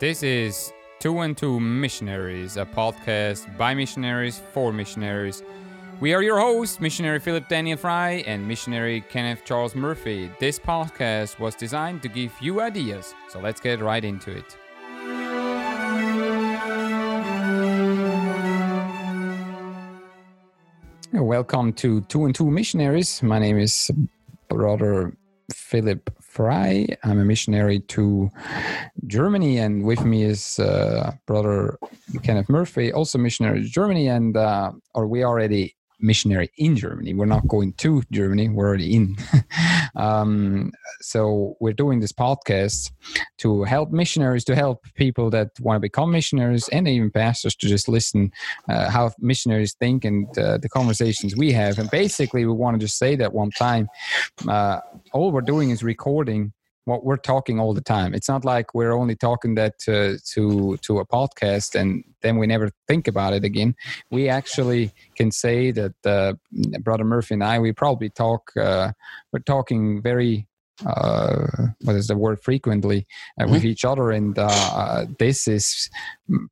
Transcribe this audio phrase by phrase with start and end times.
[0.00, 5.42] This is Two and Two Missionaries, a podcast by missionaries for missionaries.
[6.00, 10.30] We are your hosts, missionary Philip Daniel Fry and missionary Kenneth Charles Murphy.
[10.40, 14.56] This podcast was designed to give you ideas, so let's get right into it.
[21.12, 23.22] Welcome to Two and Two Missionaries.
[23.22, 23.90] My name is
[24.48, 25.12] Brother
[25.52, 26.86] Philip Fry.
[27.02, 28.30] I'm a missionary to
[29.08, 31.76] Germany, and with me is uh, Brother
[32.22, 37.14] Kenneth Murphy, also missionary to Germany, and uh, or we already missionary in Germany.
[37.14, 39.16] We're not going to Germany, we're already in.
[39.96, 42.92] um, so we're doing this podcast
[43.38, 47.68] to help missionaries, to help people that want to become missionaries, and even pastors to
[47.68, 48.30] just listen
[48.68, 51.78] uh, how missionaries think and uh, the conversations we have.
[51.78, 53.88] And basically, we want to just say that one time,
[54.48, 54.80] uh,
[55.12, 56.52] all we're doing is recording
[56.84, 58.14] what we're talking all the time.
[58.14, 62.46] It's not like we're only talking that to to, to a podcast and then we
[62.46, 63.74] never think about it again.
[64.10, 66.34] We actually can say that uh,
[66.80, 68.50] Brother Murphy and I, we probably talk.
[68.56, 68.92] Uh,
[69.32, 70.46] we're talking very
[70.86, 71.46] uh,
[71.82, 73.06] what is the word frequently
[73.40, 73.68] uh, with mm-hmm.
[73.68, 74.10] each other.
[74.10, 75.90] And uh, this is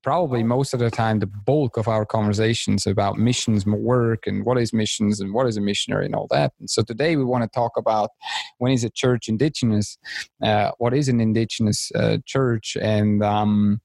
[0.03, 4.59] probably most of the time the bulk of our conversations about missions work and what
[4.59, 6.53] is missions and what is a missionary and all that.
[6.59, 8.11] And so today we want to talk about
[8.59, 9.99] when is a church indigenous
[10.43, 12.77] uh, what is an indigenous uh, church?
[12.81, 13.81] And um,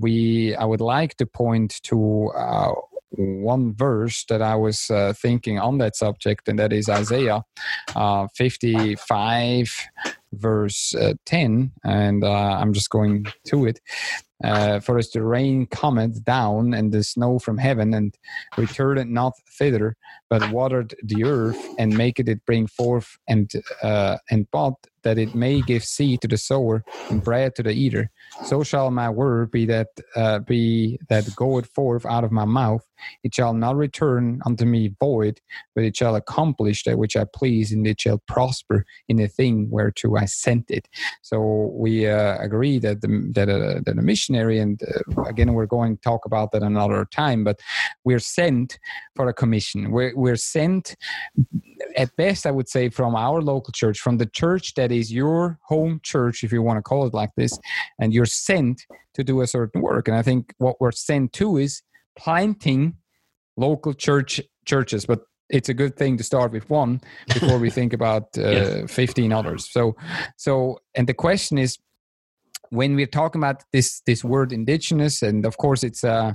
[0.00, 2.72] we i would like to point to uh,
[3.16, 7.42] one verse that I was uh, thinking on that subject, and that is Isaiah
[7.94, 9.74] uh, 55,
[10.32, 11.72] verse uh, 10.
[11.84, 13.80] And uh, I'm just going to it.
[14.42, 18.16] Uh, for as the rain cometh down and the snow from heaven, and
[18.56, 19.94] returneth not thither,
[20.28, 23.52] but watered the earth and maketh it bring forth and
[23.84, 27.70] uh, and bud that it may give seed to the sower and bread to the
[27.70, 28.10] eater.
[28.40, 29.86] So shall my word be that
[30.44, 32.84] be that goeth forth out of my mouth.
[33.24, 35.40] It shall not return unto me void,
[35.74, 39.68] but it shall accomplish that which I please, and it shall prosper in the thing
[39.70, 40.88] whereto I sent it.
[41.22, 45.54] So we uh, agree that the, that a, uh, that a missionary, and uh, again
[45.54, 47.60] we're going to talk about that another time, but
[48.04, 48.78] we're sent
[49.14, 49.90] for a commission.
[49.90, 50.96] We're we're sent
[51.96, 55.58] at best, I would say, from our local church, from the church that is your
[55.62, 57.58] home church, if you want to call it like this,
[57.98, 60.08] and you're sent to do a certain work.
[60.08, 61.82] And I think what we're sent to is
[62.16, 62.96] planting
[63.56, 67.92] local church churches, but it's a good thing to start with one before we think
[67.92, 68.94] about uh, yes.
[68.94, 69.70] 15 others.
[69.70, 69.96] So,
[70.36, 71.78] so, and the question is,
[72.72, 76.32] when we're talking about this this word indigenous and of course it's uh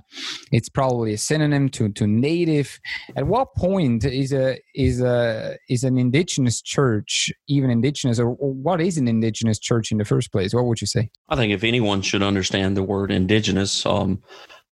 [0.51, 2.79] it's probably a synonym to to native
[3.15, 8.53] at what point is a is a is an indigenous church even indigenous or, or
[8.53, 11.51] what is an indigenous church in the first place what would you say i think
[11.51, 14.21] if anyone should understand the word indigenous um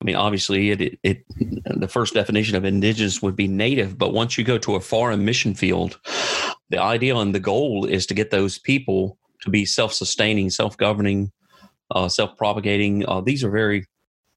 [0.04, 1.24] I mean, obviously, it, it, it,
[1.64, 5.24] the first definition of indigenous would be native, but once you go to a foreign
[5.24, 5.98] mission field,
[6.68, 11.32] the idea and the goal is to get those people to be self-sustaining, self-governing,
[11.92, 13.08] uh, self propagating.
[13.08, 13.86] Uh, these are very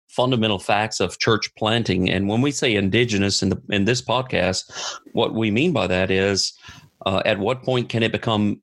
[0.08, 2.10] fundamental facts of church planting.
[2.10, 4.72] And when we say indigenous in, the, in this podcast,
[5.12, 6.54] what we mean by that is
[7.06, 8.62] uh, at what point can it become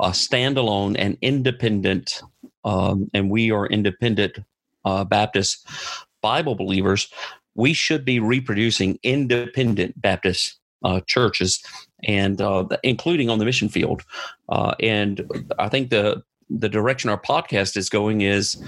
[0.00, 2.22] a standalone and independent?
[2.64, 4.38] Um, and we are independent
[4.86, 5.68] uh, Baptist
[6.26, 7.08] Bible believers.
[7.54, 11.62] We should be reproducing independent Baptist uh, churches,
[12.02, 14.02] and uh, including on the mission field.
[14.48, 15.14] Uh, and
[15.58, 18.60] I think the the direction our podcast is going is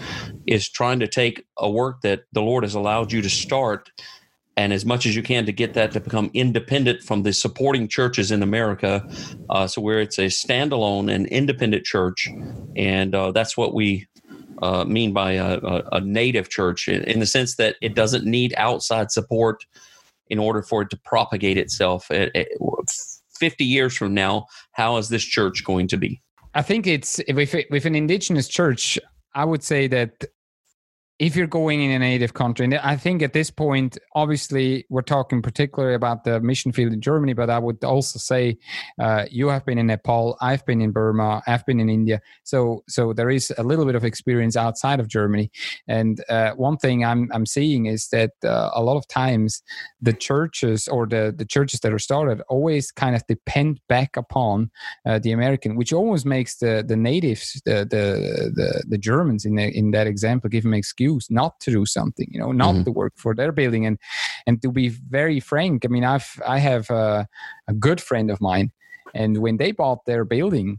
[0.46, 3.90] is trying to take a work that the Lord has allowed you to start
[4.56, 7.86] and as much as you can to get that to become independent from the supporting
[7.86, 9.08] churches in America,
[9.50, 12.28] uh, so where it's a standalone and independent church,
[12.74, 14.08] and uh, that's what we
[14.62, 15.58] uh, mean by a,
[15.92, 19.64] a, native church in the sense that it doesn't need outside support
[20.28, 22.10] in order for it to propagate itself.
[23.38, 26.20] Fifty years from now, how is this church going to be?
[26.54, 28.98] I think it's with with an indigenous church.
[29.34, 30.24] I would say that
[31.18, 35.02] if you're going in a native country, and I think at this point, obviously, we're
[35.02, 38.58] talking particularly about the mission field in Germany, but I would also say
[39.00, 42.84] uh, you have been in Nepal, I've been in Burma, I've been in India, so
[42.88, 45.50] so there is a little bit of experience outside of Germany.
[45.88, 49.60] And uh, one thing I'm I'm seeing is that uh, a lot of times
[50.00, 54.70] the churches or the the churches that are started always kind of depend back upon
[55.04, 59.56] uh, the American, which almost makes the the natives, the the the, the Germans in
[59.56, 62.74] the, in that example, give them excuse excuse not to do something you know not
[62.74, 62.84] mm-hmm.
[62.84, 63.98] to work for their building and
[64.46, 67.26] and to be very frank i mean i've i have a,
[67.68, 68.70] a good friend of mine
[69.14, 70.78] and when they bought their building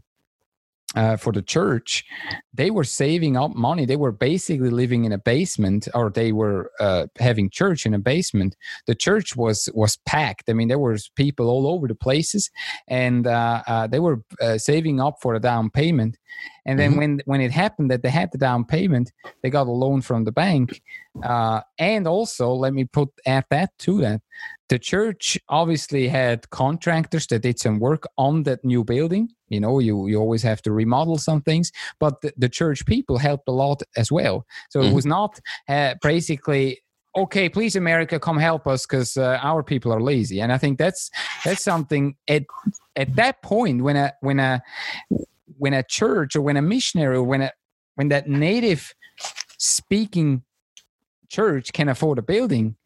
[0.96, 2.04] uh, for the church,
[2.52, 3.86] they were saving up money.
[3.86, 7.98] They were basically living in a basement, or they were uh, having church in a
[7.98, 8.56] basement.
[8.86, 10.50] The church was was packed.
[10.50, 12.50] I mean, there was people all over the places,
[12.88, 16.18] and uh, uh they were uh, saving up for a down payment.
[16.66, 16.98] And then mm-hmm.
[16.98, 19.12] when when it happened that they had the down payment,
[19.42, 20.82] they got a loan from the bank.
[21.22, 24.22] Uh, and also, let me put add that to that.
[24.68, 29.30] The church obviously had contractors that did some work on that new building.
[29.48, 33.18] You know, you you always have to remodel some things, but the, the church people
[33.18, 34.46] helped a lot as well.
[34.68, 34.90] So mm-hmm.
[34.90, 36.80] it was not uh, basically
[37.16, 40.78] okay please america come help us because uh, our people are lazy and i think
[40.78, 41.10] that's
[41.44, 42.44] that's something at
[42.96, 44.62] at that point when a when a
[45.60, 47.52] when a church or when a missionary or when a
[47.94, 48.94] when that native
[49.58, 50.42] speaking
[51.28, 52.76] church can afford a building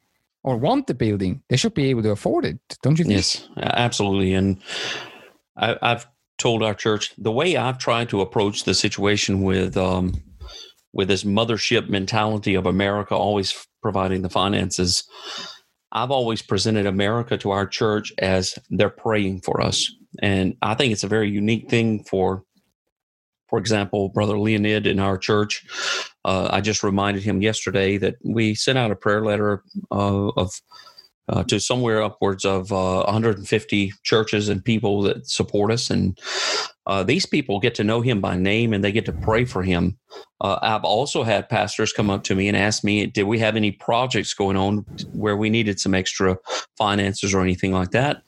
[0.42, 3.16] or want the building, they should be able to afford it, don't you think?
[3.16, 4.34] Yes, absolutely.
[4.34, 4.60] And
[5.56, 6.06] I, have
[6.36, 10.12] told our church the way I've tried to approach the situation with um,
[10.92, 15.04] with this mothership mentality of America always providing the finances.
[15.92, 19.88] I've always presented America to our church as they're praying for us.
[20.20, 22.42] And I think it's a very unique thing for
[23.48, 25.64] for example, Brother Leonid in our church,
[26.24, 30.52] uh, I just reminded him yesterday that we sent out a prayer letter uh, of
[31.28, 36.18] uh, to somewhere upwards of 150 uh, churches and people that support us, and
[36.86, 39.62] uh, these people get to know him by name and they get to pray for
[39.62, 39.96] him.
[40.40, 43.56] Uh, I've also had pastors come up to me and ask me, "Did we have
[43.56, 46.36] any projects going on where we needed some extra
[46.76, 48.22] finances or anything like that?"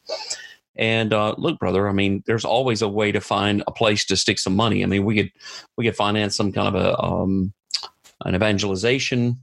[0.79, 4.17] And uh, look, brother, I mean, there's always a way to find a place to
[4.17, 4.83] stick some money.
[4.83, 5.33] I mean, we could
[5.77, 7.53] we could finance some kind of a um,
[8.25, 9.41] an evangelization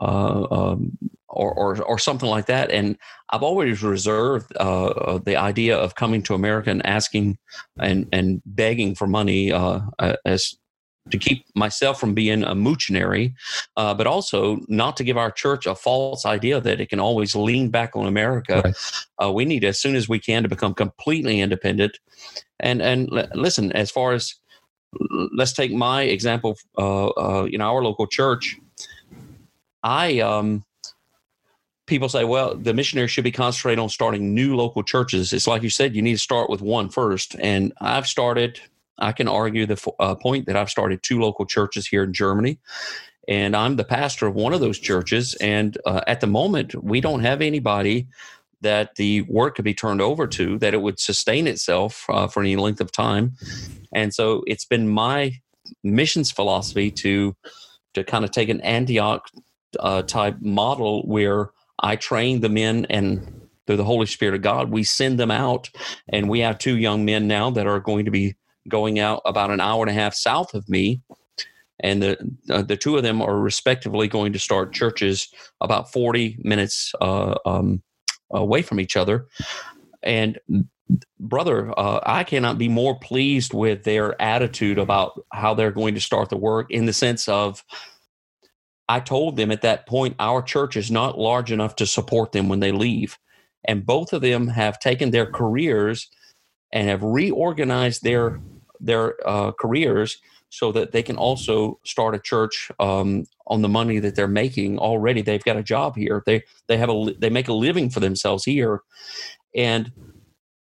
[0.00, 2.70] uh, um, or, or, or something like that.
[2.70, 2.96] And
[3.30, 7.38] I've always reserved uh, uh the idea of coming to America and asking
[7.78, 9.80] and and begging for money uh,
[10.24, 10.54] as
[11.10, 13.34] to keep myself from being a moochionary,
[13.76, 17.34] uh, but also not to give our church a false idea that it can always
[17.34, 18.62] lean back on America.
[18.64, 18.74] Right.
[19.22, 21.98] Uh, we need as soon as we can to become completely independent.
[22.60, 24.34] And and l- listen, as far as
[25.36, 28.56] let's take my example, uh, uh, you know, our local church.
[29.82, 30.64] I um,
[31.86, 35.32] people say, well, the missionaries should be concentrating on starting new local churches.
[35.32, 37.36] It's like you said, you need to start with one first.
[37.38, 38.60] And I've started
[38.98, 42.58] I can argue the uh, point that I've started two local churches here in Germany,
[43.28, 45.34] and I'm the pastor of one of those churches.
[45.40, 48.06] And uh, at the moment, we don't have anybody
[48.60, 52.40] that the work could be turned over to that it would sustain itself uh, for
[52.40, 53.32] any length of time.
[53.92, 55.40] And so it's been my
[55.82, 57.36] missions philosophy to
[57.94, 59.30] to kind of take an Antioch
[59.78, 64.70] uh, type model where I train the men and through the Holy Spirit of God,
[64.70, 65.70] we send them out.
[66.08, 68.34] And we have two young men now that are going to be
[68.68, 71.02] going out about an hour and a half south of me.
[71.80, 75.28] And the uh, the two of them are respectively going to start churches
[75.60, 77.82] about 40 minutes uh, um,
[78.30, 79.26] away from each other.
[80.02, 80.38] And
[81.18, 86.00] brother, uh, I cannot be more pleased with their attitude about how they're going to
[86.00, 87.64] start the work in the sense of
[88.88, 92.48] I told them at that point, our church is not large enough to support them
[92.48, 93.18] when they leave.
[93.66, 96.10] And both of them have taken their careers
[96.70, 98.40] and have reorganized their
[98.80, 100.18] their uh, careers
[100.54, 104.78] so that they can also start a church um, on the money that they're making
[104.78, 105.20] already.
[105.20, 106.22] They've got a job here.
[106.26, 108.82] They they have a they make a living for themselves here,
[109.54, 109.90] and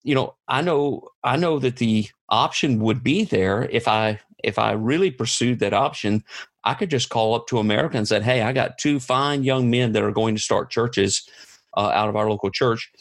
[0.04, 4.60] you know I know I know that the option would be there if I if
[4.60, 6.24] I really pursued that option.
[6.66, 9.70] I could just call up to America and said, "Hey, I got two fine young
[9.70, 11.30] men that are going to start churches
[11.78, 12.92] uh, out of our local church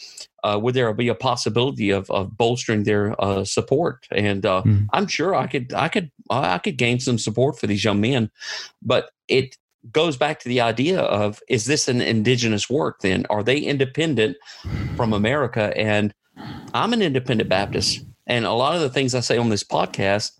[0.45, 4.07] uh, would there be a possibility of, of bolstering their uh, support?
[4.11, 4.87] And uh, mm.
[4.93, 8.31] I'm sure I could I could I could gain some support for these young men,
[8.83, 9.57] but it
[9.93, 13.01] goes back to the idea of is this an indigenous work?
[13.01, 14.37] Then are they independent
[14.97, 15.73] from America?
[15.77, 16.13] And
[16.75, 20.33] I'm an independent Baptist, and a lot of the things I say on this podcast,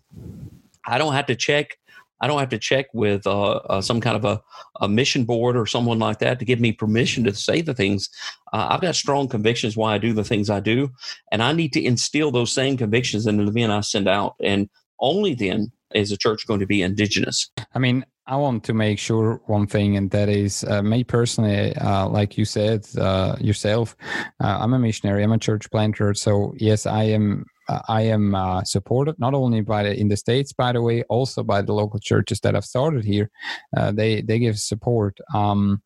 [0.85, 1.77] I don't have to check
[2.19, 4.41] I don't have to check with uh, uh, some kind of a,
[4.81, 8.09] a, mission board or someone like that to give me permission to say the things.
[8.53, 10.89] Uh, I've got strong convictions why I do the things I do,
[11.31, 14.35] and I need to instill those same convictions into the men I send out.
[14.41, 14.69] And
[14.99, 17.49] only then is the church going to be indigenous.
[17.73, 21.73] I mean, I want to make sure one thing, and that is uh, me personally,
[21.77, 23.95] uh, like you said uh, yourself,
[24.41, 26.13] uh, I'm a missionary, I'm a church planter.
[26.13, 27.45] So, yes, I am
[27.87, 31.43] I am uh, supported not only by the in the states, by the way, also
[31.43, 33.29] by the local churches that have started here.
[33.75, 35.17] Uh, they they give support.
[35.33, 35.81] Um,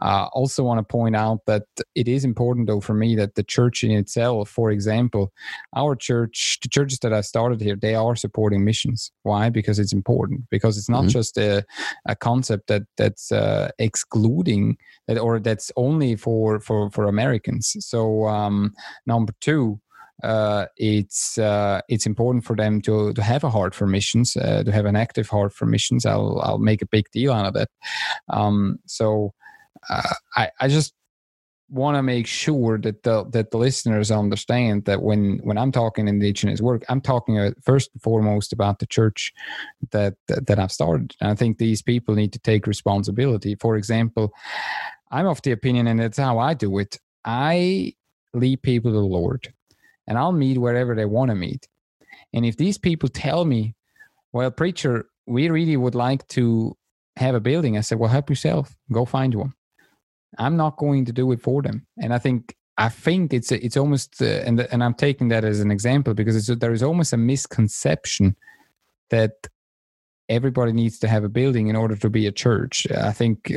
[0.00, 1.64] uh, also, want to point out that
[1.94, 5.32] it is important, though, for me that the church in itself, for example,
[5.76, 9.12] our church, the churches that I started here, they are supporting missions.
[9.22, 9.48] Why?
[9.50, 10.42] Because it's important.
[10.50, 11.18] Because it's not mm-hmm.
[11.18, 11.64] just a,
[12.06, 14.76] a concept that that's uh, excluding
[15.06, 17.76] that or that's only for for for Americans.
[17.80, 18.72] So um,
[19.06, 19.80] number two
[20.22, 24.62] uh, it's uh, it's important for them to to have a heart for missions, uh,
[24.64, 26.06] to have an active heart for missions.
[26.06, 27.68] I'll I'll make a big deal out of it.
[28.28, 29.34] Um, so
[29.90, 30.94] uh, I I just
[31.72, 36.06] want to make sure that the that the listeners understand that when when I'm talking
[36.06, 39.32] indigenous work, I'm talking uh, first and foremost about the church
[39.90, 41.16] that, that that I've started.
[41.20, 43.56] And I think these people need to take responsibility.
[43.56, 44.32] For example,
[45.10, 46.98] I'm of the opinion, and that's how I do it.
[47.24, 47.94] I
[48.34, 49.52] lead people to the Lord
[50.06, 51.68] and I'll meet wherever they want to meet.
[52.32, 53.74] And if these people tell me,
[54.32, 56.76] well, preacher, we really would like to
[57.16, 59.52] have a building, I said, well, help yourself, go find one.
[60.38, 61.86] I'm not going to do it for them.
[61.98, 65.60] And I think I think it's it's almost uh, and and I'm taking that as
[65.60, 68.34] an example because there is almost a misconception
[69.10, 69.32] that
[70.28, 72.86] everybody needs to have a building in order to be a church.
[72.90, 73.52] I think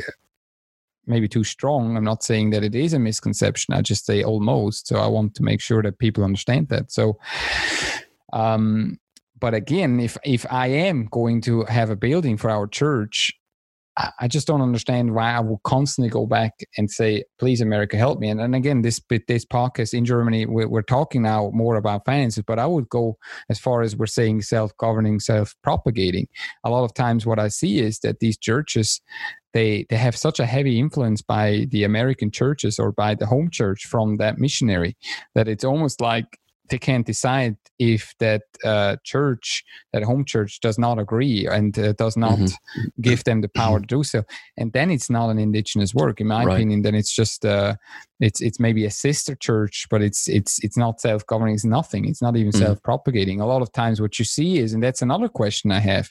[1.06, 1.96] maybe too strong.
[1.96, 3.74] I'm not saying that it is a misconception.
[3.74, 4.88] I just say almost.
[4.88, 6.90] So I want to make sure that people understand that.
[6.92, 7.18] So,
[8.32, 8.98] um,
[9.38, 13.32] but again, if if I am going to have a building for our church,
[14.20, 18.18] I just don't understand why I will constantly go back and say, "Please, America, help
[18.18, 22.04] me." And, and again, this this podcast in Germany, we're, we're, talking now more about
[22.04, 23.16] finances, but I would go
[23.48, 26.28] as far as we're saying self-governing, self-propagating.
[26.64, 29.00] A lot of times, what I see is that these churches
[29.56, 33.48] they they have such a heavy influence by the American churches or by the home
[33.50, 34.94] church from that missionary
[35.34, 40.78] that it's almost like they can't decide if that uh, church, that home church, does
[40.78, 42.82] not agree and uh, does not mm-hmm.
[43.00, 44.24] give them the power to do so.
[44.56, 46.54] And then it's not an indigenous work, in my right.
[46.54, 46.82] opinion.
[46.82, 47.76] Then it's just uh,
[48.20, 51.54] it's it's maybe a sister church, but it's it's it's not self governing.
[51.54, 52.06] It's nothing.
[52.06, 52.64] It's not even mm-hmm.
[52.64, 53.40] self propagating.
[53.40, 56.10] A lot of times, what you see is, and that's another question I have.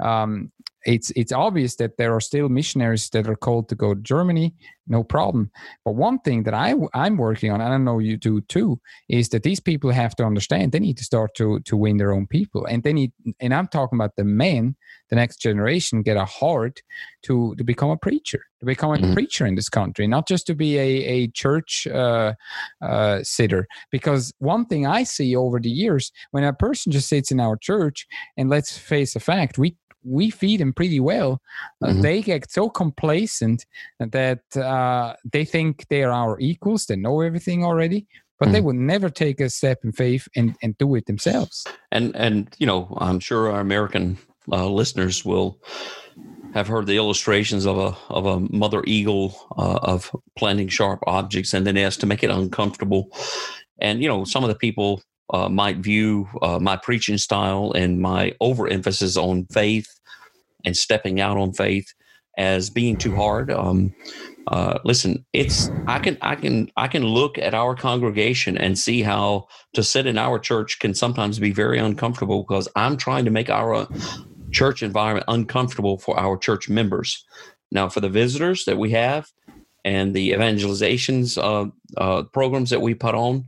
[0.00, 0.50] Um,
[0.86, 4.54] it's it's obvious that there are still missionaries that are called to go to Germany,
[4.86, 5.50] no problem.
[5.84, 9.28] But one thing that I I'm working on, and I know you do too, is
[9.30, 12.26] that these people have to understand they need to start to to win their own
[12.26, 13.12] people, and they need.
[13.40, 14.76] And I'm talking about the men,
[15.10, 16.80] the next generation, get a heart
[17.22, 19.14] to to become a preacher, to become a mm-hmm.
[19.14, 22.34] preacher in this country, not just to be a a church uh,
[22.80, 23.66] uh, sitter.
[23.90, 27.56] Because one thing I see over the years, when a person just sits in our
[27.56, 28.06] church,
[28.36, 29.76] and let's face the fact, we
[30.08, 31.40] we feed them pretty well.
[31.82, 32.00] Uh, mm-hmm.
[32.00, 33.66] They get so complacent
[33.98, 36.86] that uh, they think they are our equals.
[36.86, 38.06] They know everything already,
[38.38, 38.52] but mm-hmm.
[38.52, 41.66] they would never take a step in faith and, and do it themselves.
[41.92, 44.18] And and you know, I'm sure our American
[44.50, 45.60] uh, listeners will
[46.54, 51.52] have heard the illustrations of a of a mother eagle uh, of planting sharp objects
[51.52, 53.10] and then asked to make it uncomfortable.
[53.80, 58.00] And you know, some of the people uh, might view uh, my preaching style and
[58.00, 59.88] my overemphasis on faith
[60.64, 61.92] and stepping out on faith
[62.36, 63.50] as being too hard.
[63.50, 63.94] Um,
[64.46, 69.02] uh, listen, it's I can I can I can look at our congregation and see
[69.02, 73.30] how to sit in our church can sometimes be very uncomfortable because I'm trying to
[73.30, 73.86] make our uh,
[74.50, 77.24] church environment uncomfortable for our church members.
[77.70, 79.30] Now, for the visitors that we have
[79.84, 81.70] and the evangelizations uh,
[82.00, 83.46] uh programs that we put on,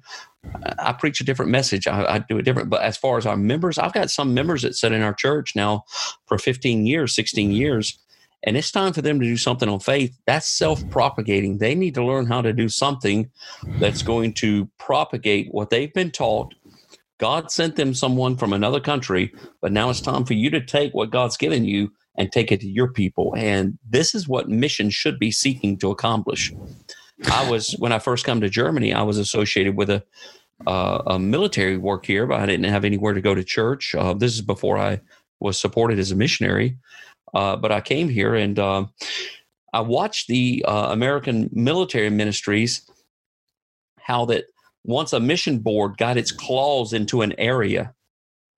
[0.78, 1.86] I preach a different message.
[1.86, 2.70] I, I, do it different.
[2.70, 5.54] But as far as our members, I've got some members that sit in our church
[5.54, 5.84] now
[6.26, 7.98] for 15 years, 16 years,
[8.42, 10.16] and it's time for them to do something on faith.
[10.26, 11.58] That's self propagating.
[11.58, 13.30] They need to learn how to do something
[13.78, 16.54] that's going to propagate what they've been taught.
[17.18, 20.94] God sent them someone from another country, but now it's time for you to take
[20.94, 23.34] what God's given you and take it to your people.
[23.36, 26.52] And this is what mission should be seeking to accomplish.
[27.30, 30.02] I was when I first come to Germany, I was associated with a
[30.66, 33.94] uh, a military work here, but I didn't have anywhere to go to church.
[33.94, 35.00] Uh, this is before I
[35.40, 36.76] was supported as a missionary.
[37.32, 38.86] Uh, but I came here and uh,
[39.72, 42.82] I watched the uh, American military ministries
[43.98, 44.44] how that
[44.84, 47.94] once a mission board got its claws into an area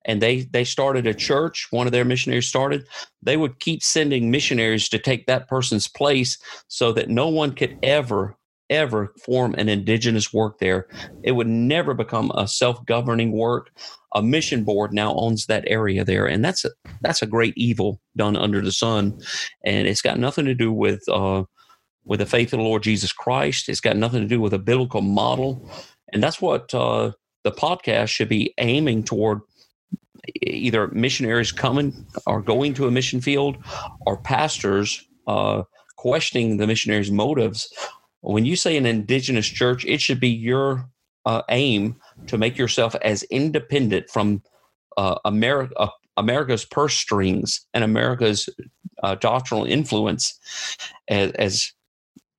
[0.05, 2.87] and they they started a church one of their missionaries started
[3.23, 7.79] they would keep sending missionaries to take that person's place so that no one could
[7.83, 8.37] ever
[8.73, 10.89] ever form an indigenous work there.
[11.23, 13.71] It would never become a self-governing work.
[14.15, 18.01] A mission board now owns that area there, and that's a that's a great evil
[18.17, 19.19] done under the sun,
[19.65, 21.45] and it's got nothing to do with uh,
[22.05, 23.69] with the faith of the Lord Jesus Christ.
[23.69, 25.71] It's got nothing to do with a biblical model,
[26.13, 29.41] and that's what uh, the podcast should be aiming toward
[30.43, 33.57] either missionaries coming or going to a mission field
[34.07, 35.63] or pastors uh,
[35.97, 37.73] questioning the missionaries' motives.
[38.21, 40.89] When you say an indigenous church, it should be your
[41.27, 44.43] uh, aim to make yourself as independent from
[44.97, 48.49] uh, America, uh, America's purse strings and America's
[49.03, 50.39] uh, doctrinal influence
[51.09, 51.73] as, as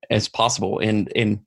[0.10, 0.80] as possible.
[0.80, 1.40] And and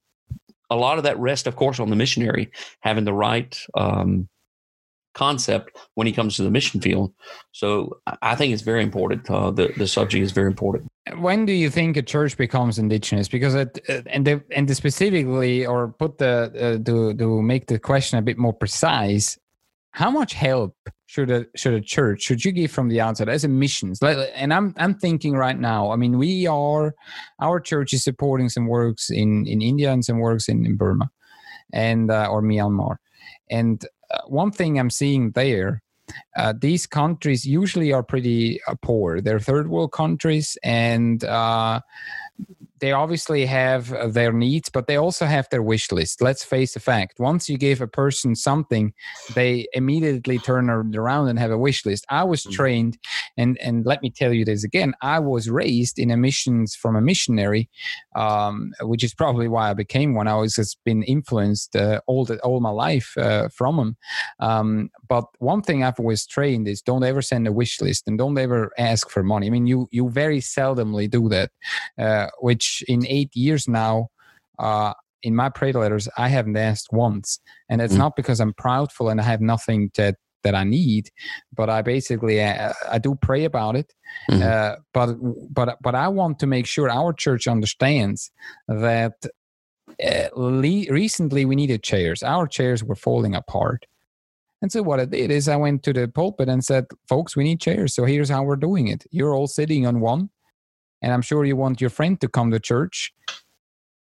[0.71, 2.51] a lot of that rests, of course, on the missionary
[2.81, 4.29] having the right um,
[5.17, 7.13] concept when he comes to the mission field.
[7.53, 9.29] So I think it's very important.
[9.29, 10.89] Uh, the the subject is very important.
[11.19, 13.29] When do you think a church becomes indigenous?
[13.29, 17.79] Because it and the, and the specifically, or put the uh, to to make the
[17.79, 19.39] question a bit more precise,
[19.91, 23.45] how much help should a should a church should you give from the outside as
[23.45, 26.95] a missions and i'm i'm thinking right now i mean we are
[27.41, 31.09] our church is supporting some works in in india and some works in, in burma
[31.73, 32.97] and uh, or myanmar
[33.51, 35.83] and uh, one thing i'm seeing there
[36.37, 39.21] uh, these countries usually are pretty uh, poor.
[39.21, 41.81] They're third world countries and uh,
[42.81, 46.21] they obviously have uh, their needs, but they also have their wish list.
[46.21, 47.19] Let's face the fact.
[47.19, 48.93] Once you give a person something,
[49.35, 52.05] they immediately turn around and have a wish list.
[52.11, 52.53] I was mm-hmm.
[52.53, 52.99] trained,
[53.37, 54.95] and and let me tell you this again.
[55.01, 57.71] I was raised in a missions from a missionary,
[58.15, 60.29] um, which is probably why I became one.
[60.29, 63.97] I was just been influenced uh, all the, all my life uh, from them.
[64.41, 68.19] Um, but one thing I've always trained is don't ever send a wish list and
[68.19, 69.47] don't ever ask for money.
[69.47, 71.51] I mean, you you very seldomly do that,
[71.99, 74.09] uh, which which in eight years now,
[74.59, 74.93] uh,
[75.23, 77.41] in my prayer letters, I haven't asked once.
[77.69, 77.99] And it's mm.
[77.99, 81.11] not because I'm proudful and I have nothing that that I need,
[81.57, 83.93] but I basically uh, I do pray about it.
[84.31, 84.43] Mm.
[84.43, 85.17] Uh, but
[85.51, 88.31] but but I want to make sure our church understands
[88.69, 89.15] that
[90.05, 92.23] uh, le- recently we needed chairs.
[92.23, 93.87] Our chairs were falling apart.
[94.63, 97.45] And so what I did is I went to the pulpit and said, folks, we
[97.45, 97.95] need chairs.
[97.95, 99.05] So here's how we're doing it.
[99.11, 100.31] You're all sitting on one
[101.03, 103.13] and I'm sure you want your friend to come to church.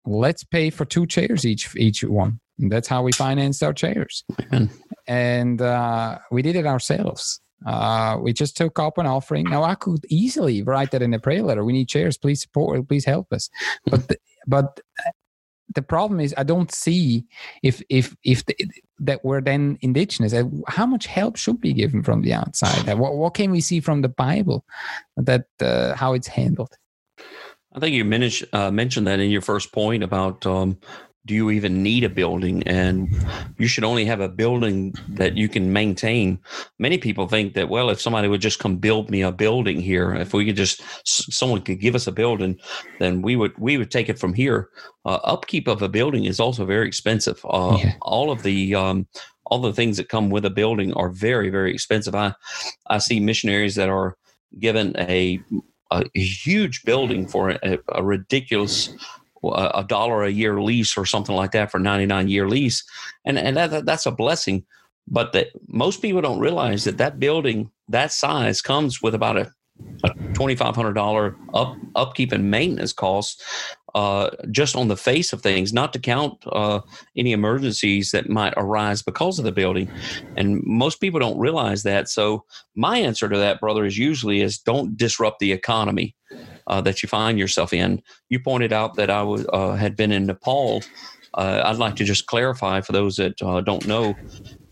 [0.05, 2.39] Let's pay for two chairs each each one.
[2.59, 4.23] And that's how we financed our chairs.
[4.39, 4.69] Amen.
[5.07, 7.41] And uh, we did it ourselves.
[7.65, 9.45] Uh, we just took up an offering.
[9.45, 11.65] Now I could easily write that in a prayer letter.
[11.65, 12.17] We need chairs.
[12.17, 12.87] Please support.
[12.87, 13.49] Please help us.
[13.85, 14.17] But the,
[14.47, 14.79] but
[15.75, 17.25] the problem is I don't see
[17.61, 18.55] if if if the,
[18.99, 20.33] that we're then indigenous.
[20.33, 22.89] Uh, how much help should be given from the outside?
[22.89, 24.65] Uh, what what can we see from the Bible
[25.17, 26.73] that uh, how it's handled?
[27.73, 30.79] I think you mentioned uh, mentioned that in your first point about um,
[31.25, 32.61] do you even need a building?
[32.67, 33.09] And
[33.57, 36.39] you should only have a building that you can maintain.
[36.77, 40.13] Many people think that well if somebody would just come build me a building here
[40.13, 42.59] if we could just someone could give us a building
[42.99, 44.69] then we would we would take it from here.
[45.05, 47.39] Uh, upkeep of a building is also very expensive.
[47.45, 47.93] Uh, yeah.
[48.01, 49.07] all of the um,
[49.45, 52.15] all the things that come with a building are very very expensive.
[52.15, 52.33] I
[52.87, 54.15] i see missionaries that are
[54.59, 55.41] given a
[55.91, 58.93] a huge building for a, a ridiculous
[59.53, 62.83] a dollar a year lease or something like that for 99 year lease
[63.25, 64.65] and and that, that's a blessing
[65.07, 69.51] but that most people don't realize that that building that size comes with about a,
[70.03, 73.43] a $2500 up upkeep and maintenance cost
[73.95, 76.81] uh, just on the face of things, not to count uh,
[77.15, 79.89] any emergencies that might arise because of the building.
[80.35, 82.09] And most people don't realize that.
[82.09, 82.43] So
[82.75, 86.13] my answer to that, brother, is usually is don't disrupt the economy
[86.67, 88.01] uh, that you find yourself in.
[88.29, 90.83] You pointed out that I uh, had been in Nepal.
[91.33, 94.15] Uh, I'd like to just clarify for those that uh, don't know.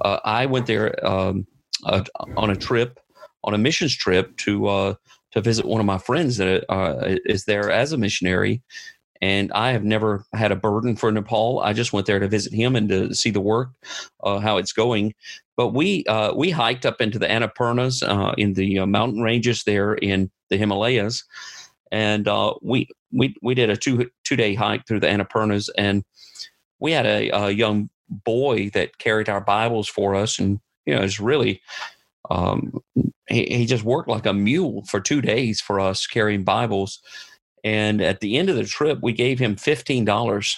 [0.02, 1.48] I went there um,
[1.86, 3.00] on a trip,
[3.44, 4.98] on a missions trip to
[5.32, 6.66] to visit one of my friends that
[7.26, 8.62] is there as a missionary,
[9.24, 11.62] and I have never had a burden for Nepal.
[11.62, 13.70] I just went there to visit him and to see the work,
[14.22, 15.14] uh, how it's going.
[15.56, 19.94] But we uh, we hiked up into the Annapurnas uh, in the mountain ranges there
[19.94, 21.24] in the Himalayas,
[21.94, 26.04] and uh, we we we did a two two day hike through the Annapurnas, and
[26.80, 31.02] we had a, a, young boy that carried our Bibles for us, and you know,
[31.02, 31.62] it's really.
[32.32, 32.82] Um,
[33.28, 37.00] he, he just worked like a mule for two days for us carrying Bibles.
[37.66, 40.56] And at the end of the trip, we gave him $15.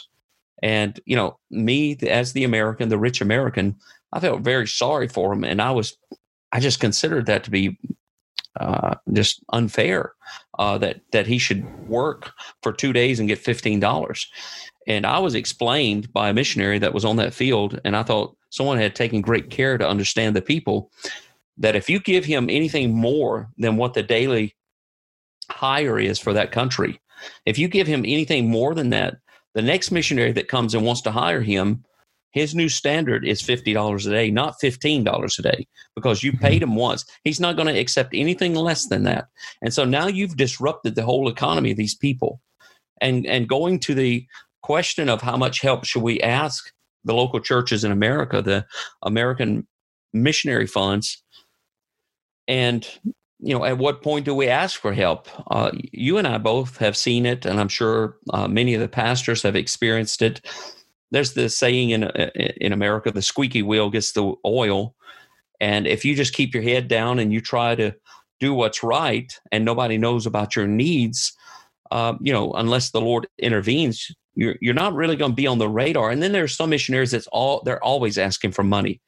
[0.62, 3.78] And, you know, me as the American, the rich American,
[4.14, 5.44] I felt very sorry for him.
[5.44, 5.98] And I was,
[6.52, 7.80] I just considered that to be
[8.60, 10.14] uh, just unfair
[10.60, 14.28] uh, that that he should work for two days and get fifteen dollars.
[14.88, 18.38] And I was explained by a missionary that was on that field, and I thought
[18.50, 20.92] someone had taken great care to understand the people
[21.58, 24.56] that if you give him anything more than what the daily
[25.50, 27.00] hire is for that country,
[27.46, 29.18] if you give him anything more than that,
[29.54, 31.84] the next missionary that comes and wants to hire him,
[32.36, 36.76] his new standard is $50 a day, not $15 a day, because you paid him
[36.76, 37.06] once.
[37.24, 39.30] He's not going to accept anything less than that.
[39.62, 42.42] And so now you've disrupted the whole economy of these people.
[43.00, 44.28] And, and going to the
[44.62, 46.74] question of how much help should we ask
[47.06, 48.66] the local churches in America, the
[49.02, 49.66] American
[50.12, 51.24] missionary funds,
[52.50, 52.86] and
[53.40, 55.28] you know, at what point do we ask for help?
[55.52, 58.88] Uh, you and I both have seen it, and I'm sure uh, many of the
[58.88, 60.42] pastors have experienced it.
[61.12, 64.96] There's this saying in uh, in America: the squeaky wheel gets the oil.
[65.62, 67.96] And if you just keep your head down and you try to
[68.40, 71.34] do what's right, and nobody knows about your needs,
[71.92, 75.60] uh, you know, unless the Lord intervenes, you're you're not really going to be on
[75.60, 76.10] the radar.
[76.10, 79.02] And then there's some missionaries that's all they're always asking for money.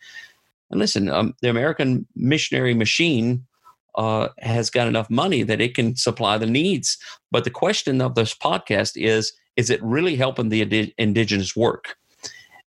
[0.70, 3.46] And listen, um, the American missionary machine
[3.96, 6.98] uh, has got enough money that it can supply the needs.
[7.32, 11.98] But the question of this podcast is is it really helping the indigenous work?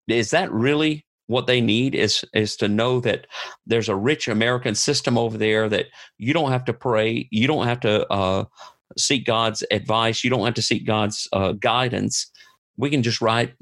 [0.08, 3.28] Is that really what they need is is to know that
[3.68, 5.86] there's a rich American system over there that
[6.18, 8.46] you don't have to pray, you don't have to uh,
[8.98, 12.32] seek God's advice, you don't have to seek God's uh, guidance.
[12.78, 13.54] We can just write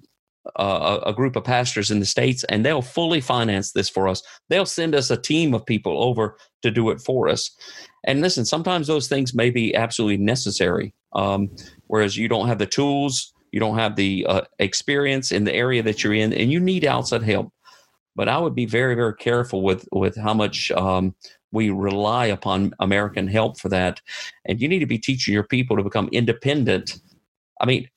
[0.56, 4.22] uh, a group of pastors in the states and they'll fully finance this for us
[4.50, 7.52] they'll send us a team of people over to do it for us
[8.08, 11.50] and listen sometimes those things may be absolutely necessary um,
[11.86, 15.82] whereas you don't have the tools you don't have the uh, experience in the area
[15.84, 17.52] that you're in and you need outside help.
[18.16, 21.16] But i would be very very careful with with how much um,
[21.52, 24.02] we rely upon american help for that.
[24.46, 27.00] And you need to be teaching your people to become independent.
[27.62, 27.90] I mean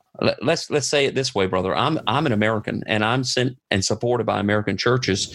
[0.43, 1.75] let's let's say it this way brother.
[1.75, 5.35] I'm i'm an american and i'm sent and supported by american churches.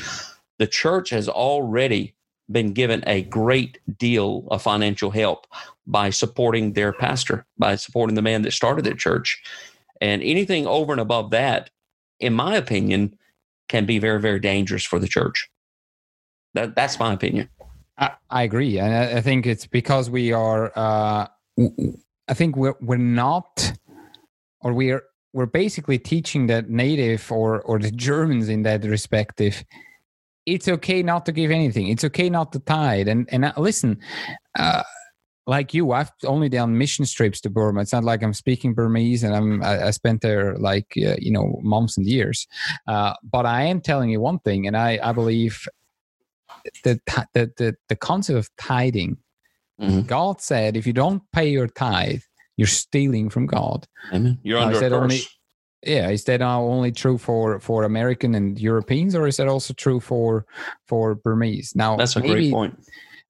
[0.60, 2.16] The church has already
[2.52, 5.48] been given a great deal of financial help
[5.88, 9.42] by supporting their pastor by supporting the man that started the church.
[10.02, 11.70] And anything over and above that
[12.20, 13.18] in my opinion
[13.68, 15.50] can be very very dangerous for the church.
[16.54, 17.50] That that's my opinion.
[17.98, 18.78] I, I agree.
[18.78, 21.28] And I, I, think it's because we are uh
[22.28, 23.72] i think we're we're not
[24.60, 25.04] or we're
[25.36, 29.66] we're basically teaching that native or or the Germans in that respective.
[30.46, 31.88] It's okay not to give anything.
[31.88, 33.08] It's okay not to tithe.
[33.08, 34.00] And and uh, listen,
[34.58, 34.84] uh,
[35.48, 37.82] like you, I've only done mission trips to Burma.
[37.82, 41.32] It's not like I'm speaking Burmese and I'm I, I spent there like uh, you
[41.32, 42.48] know months and years.
[42.88, 45.68] Uh, but I am telling you one thing, and I I believe
[46.84, 47.00] the
[47.34, 49.18] the the, the concept of tithing.
[49.82, 50.02] Mm-hmm.
[50.02, 52.22] God said, if you don't pay your tithe,
[52.56, 53.86] you're stealing from God.
[54.14, 54.40] Amen.
[54.42, 54.94] You're under a curse.
[54.94, 55.22] Only,
[55.86, 59.74] yeah, is that now only true for for American and Europeans, or is that also
[59.74, 60.46] true for
[60.88, 61.74] for Burmese?
[61.76, 62.80] Now that's a maybe, great point.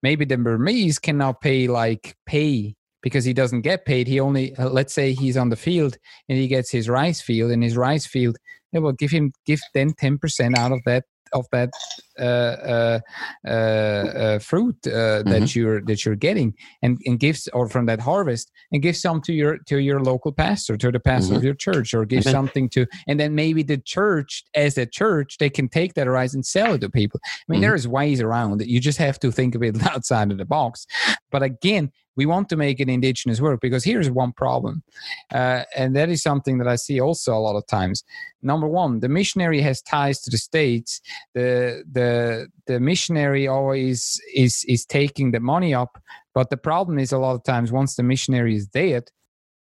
[0.02, 4.08] Maybe the Burmese can now pay like pay because he doesn't get paid.
[4.08, 5.98] He only uh, let's say he's on the field
[6.30, 8.38] and he gets his rice field, and his rice field,
[8.72, 11.70] they will give him give then ten percent out of that of that
[14.40, 15.30] fruit mm-hmm.
[15.30, 19.22] that you're that you're getting, and and gives or from that harvest, and give some
[19.22, 21.38] to your to your local pastor, to the pastor mm-hmm.
[21.38, 25.38] of your church, or give something to, and then maybe the church, as a church,
[25.40, 27.20] they can take that rice and sell it to people.
[27.24, 27.70] I mean, mm-hmm.
[27.70, 28.68] there's ways around it.
[28.68, 30.86] You just have to think of it outside of the box.
[31.32, 34.84] But again, we want to make it indigenous work because here's one problem
[35.34, 38.04] uh, and that is something that i see also a lot of times
[38.42, 41.02] number one the missionary has ties to the states
[41.34, 42.05] the the
[42.68, 46.02] the missionary always is is taking the money up
[46.34, 49.04] but the problem is a lot of times once the missionary is dead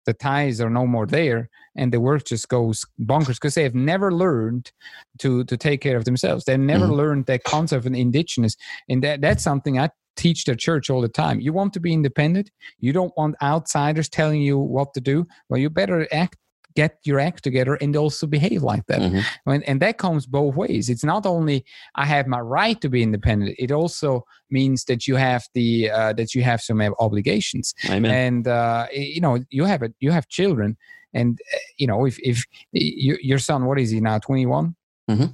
[0.06, 3.76] the ties are no more there and the work just goes bonkers because they have
[3.76, 4.72] never learned
[5.20, 7.02] to to take care of themselves they never mm-hmm.
[7.02, 8.56] learned that concept of indigenous
[8.88, 11.40] and that that's something i teach the church all the time.
[11.40, 12.52] You want to be independent.
[12.80, 15.26] You don't want outsiders telling you what to do.
[15.48, 16.36] Well, you better act
[16.76, 19.00] get your act together and also behave like that.
[19.00, 19.50] Mm-hmm.
[19.50, 20.90] and, and that comes both ways.
[20.90, 25.16] It's not only i have my right to be independent it also means that you
[25.16, 27.74] have the uh, that you have some obligations.
[27.90, 28.12] Amen.
[28.12, 30.78] and uh, you know you have it you have children
[31.14, 34.76] and uh, you know if if you, your son what is he now 21
[35.10, 35.26] mm-hmm.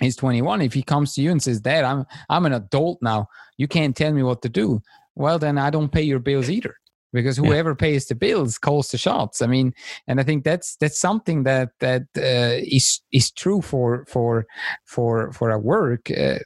[0.00, 3.28] He's 21 if he comes to you and says dad i'm i'm an adult now.
[3.56, 4.82] You can't tell me what to do.
[5.14, 6.74] Well then i don't pay your bills either
[7.12, 7.76] because whoever yeah.
[7.76, 9.42] pays the bills calls the shots.
[9.42, 9.74] I mean,
[10.06, 14.46] and I think that's that's something that that uh, is is true for for
[14.84, 16.38] for for our work uh,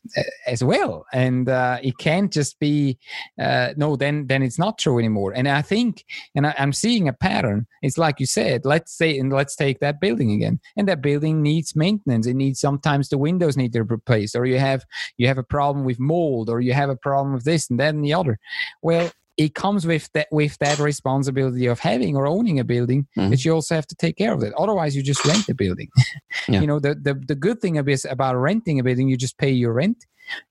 [0.47, 1.07] as well.
[1.13, 2.99] And uh, it can't just be
[3.41, 3.97] uh, no.
[3.97, 5.33] Then then it's not true anymore.
[5.35, 7.67] And I think, and I, am seeing a pattern.
[7.83, 8.65] It's like you said.
[8.65, 10.61] Let's say and let's take that building again.
[10.77, 12.27] And that building needs maintenance.
[12.27, 14.85] It needs sometimes the windows need to be replaced, or you have
[15.17, 17.95] you have a problem with mold, or you have a problem with this and that
[17.95, 18.39] and the other.
[18.83, 23.31] Well it comes with that with that responsibility of having or owning a building mm-hmm.
[23.31, 25.89] that you also have to take care of it otherwise you just rent the building
[26.49, 26.61] yeah.
[26.61, 29.73] you know the, the the good thing about renting a building you just pay your
[29.73, 30.07] rent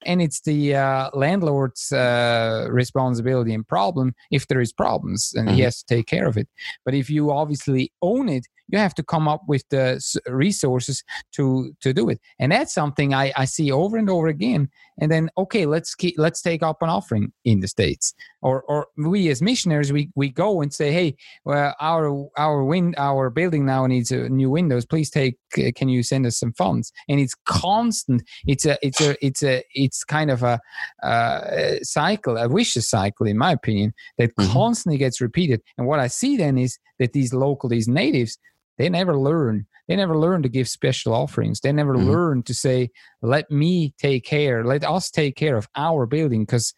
[0.05, 5.55] and it's the uh, landlord's uh, responsibility and problem if there is problems and mm-hmm.
[5.55, 6.47] he has to take care of it.
[6.83, 11.73] But if you obviously own it you have to come up with the resources to
[11.81, 12.19] to do it.
[12.39, 14.69] And that's something i i see over and over again.
[14.99, 18.13] And then okay let's keep let's take up an offering in the states.
[18.41, 22.95] Or or we as missionaries we we go and say hey well our our wind
[22.97, 24.85] our building now needs a new windows.
[24.85, 25.37] Please take
[25.75, 26.91] can you send us some funds?
[27.07, 28.23] And it's constant.
[28.45, 30.59] It's a it's a it's a it's kind of a,
[31.03, 34.51] a cycle a vicious cycle in my opinion that mm-hmm.
[34.51, 35.61] constantly gets repeated.
[35.77, 38.37] And what i see then is that these local these natives
[38.77, 39.65] they never learn.
[39.87, 41.61] They never learn to give special offerings.
[41.61, 42.09] They never mm-hmm.
[42.09, 42.89] learn to say
[43.21, 46.73] let me take care let us take care of our building because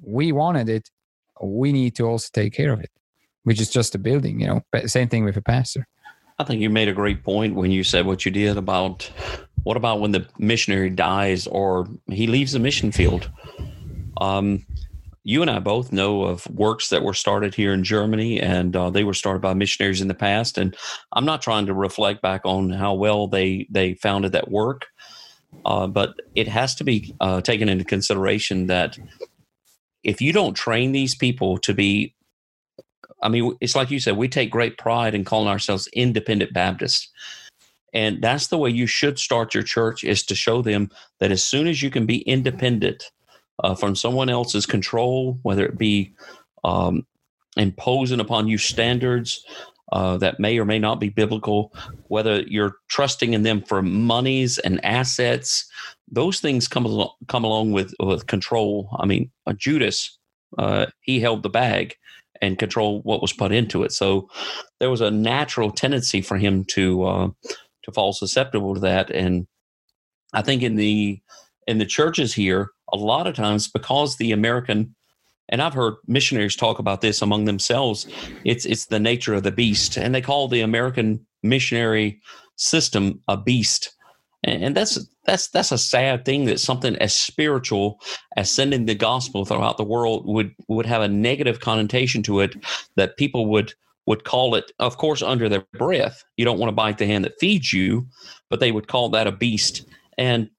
[0.00, 0.90] we wanted it.
[1.40, 2.90] We need to also take care of it
[3.48, 5.86] which is just a building you know but same thing with a pastor.
[6.38, 9.10] I think you made a great point when you said what you did about
[9.68, 13.30] what about when the missionary dies or he leaves the mission field
[14.20, 14.64] um,
[15.28, 18.88] you and I both know of works that were started here in Germany, and uh,
[18.88, 20.56] they were started by missionaries in the past.
[20.56, 20.74] And
[21.12, 24.86] I'm not trying to reflect back on how well they they founded that work,
[25.66, 28.98] uh, but it has to be uh, taken into consideration that
[30.02, 32.14] if you don't train these people to be,
[33.22, 37.12] I mean, it's like you said, we take great pride in calling ourselves independent Baptists.
[37.94, 41.42] And that's the way you should start your church is to show them that as
[41.42, 43.10] soon as you can be independent,
[43.62, 46.14] uh, from someone else's control, whether it be
[46.64, 47.06] um,
[47.56, 49.44] imposing upon you standards
[49.92, 51.72] uh, that may or may not be biblical,
[52.08, 55.68] whether you're trusting in them for monies and assets,
[56.10, 58.88] those things come along, come along with with control.
[58.98, 60.18] I mean, uh, Judas,
[60.58, 61.96] uh, he held the bag
[62.40, 63.92] and control what was put into it.
[63.92, 64.28] So
[64.78, 67.28] there was a natural tendency for him to uh,
[67.88, 69.10] to fall susceptible to that.
[69.10, 69.46] And
[70.32, 71.20] I think in the
[71.66, 74.94] in the churches here, a lot of times because the American
[75.50, 78.06] and I've heard missionaries talk about this among themselves.
[78.44, 82.20] It's it's the nature of the beast, and they call the American missionary
[82.56, 83.94] system a beast,
[84.44, 88.00] and that's that's that's a sad thing that something as spiritual
[88.36, 92.54] as sending the gospel throughout the world would would have a negative connotation to it
[92.96, 93.72] that people would
[94.08, 97.24] would call it of course under their breath you don't want to bite the hand
[97.24, 98.06] that feeds you
[98.50, 99.86] but they would call that a beast
[100.18, 100.50] and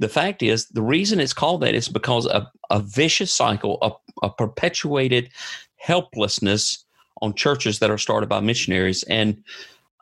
[0.00, 4.26] the fact is, the reason it's called that is because of a vicious cycle, a,
[4.26, 5.30] a perpetuated
[5.76, 6.84] helplessness
[7.20, 9.02] on churches that are started by missionaries.
[9.04, 9.44] And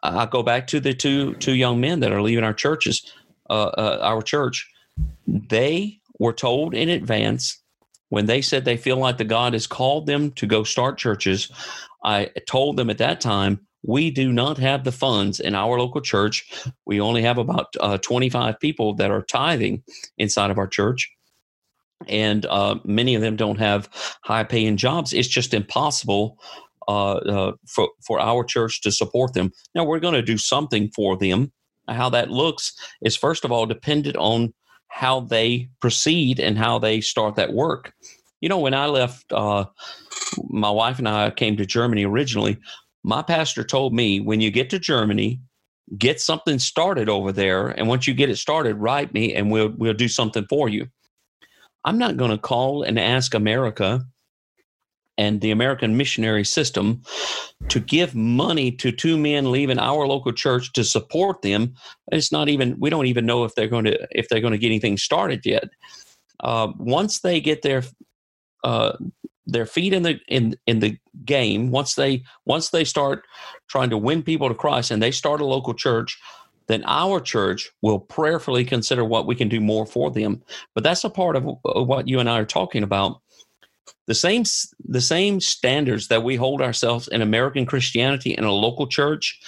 [0.05, 3.13] I go back to the two two young men that are leaving our churches,
[3.51, 4.71] uh, uh, our church.
[5.27, 7.61] They were told in advance
[8.09, 11.51] when they said they feel like the God has called them to go start churches.
[12.05, 16.01] I told them at that time we do not have the funds in our local
[16.01, 16.51] church.
[16.85, 19.83] We only have about uh, 25 people that are tithing
[20.17, 21.11] inside of our church.
[22.07, 23.89] And uh, many of them don't have
[24.23, 25.13] high paying jobs.
[25.13, 26.39] It's just impossible
[26.87, 29.53] uh, uh for, for our church to support them.
[29.75, 31.53] Now, we're going to do something for them.
[31.89, 34.53] How that looks is, first of all, dependent on
[34.89, 37.93] how they proceed and how they start that work.
[38.41, 39.67] You know, when I left, uh,
[40.49, 42.59] my wife and I came to Germany originally
[43.09, 45.41] my pastor told me when you get to Germany,
[45.97, 49.73] get something started over there, and once you get it started, write me, and we'll
[49.77, 50.89] we'll do something for you.
[51.85, 54.05] I'm not going to call and ask America
[55.19, 57.03] and the American missionary system
[57.69, 61.75] to give money to two men leaving our local church to support them.
[62.13, 64.59] It's not even we don't even know if they're going to if they're going to
[64.59, 65.69] get anything started yet.
[66.41, 67.83] Uh, once they get their
[68.65, 68.97] uh,
[69.49, 73.27] their feet in the in in the game once they once they start
[73.69, 76.19] trying to win people to Christ and they start a local church
[76.69, 80.43] then our church will prayerfully consider what we can do more for them
[80.75, 83.21] but that's a part of, of what you and I are talking about
[84.07, 84.45] the same
[84.85, 89.41] the same standards that we hold ourselves in American Christianity in a local church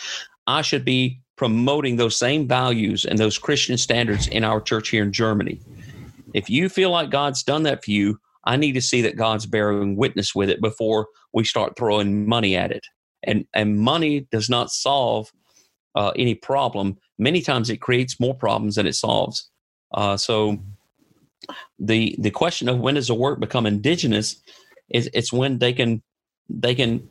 [0.47, 5.03] I should be promoting those same values and those Christian standards in our church here
[5.03, 5.61] in Germany
[6.35, 9.47] if you feel like God's done that for you I need to see that God's
[9.47, 12.87] bearing witness with it before we start throwing money at it.
[13.23, 15.31] And and money does not solve
[15.95, 16.97] uh, any problem.
[17.19, 19.51] Many times it creates more problems than it solves.
[19.93, 20.59] Uh, so
[21.79, 24.41] the the question of when does a work become indigenous
[24.89, 26.03] is it's when they can
[26.49, 27.09] they can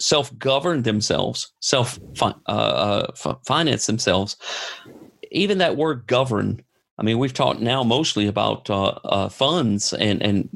[0.00, 4.36] self govern themselves, self uh, uh finance themselves.
[5.30, 6.62] Even that word govern
[7.00, 10.48] I mean, we've talked now mostly about uh, uh, funds and and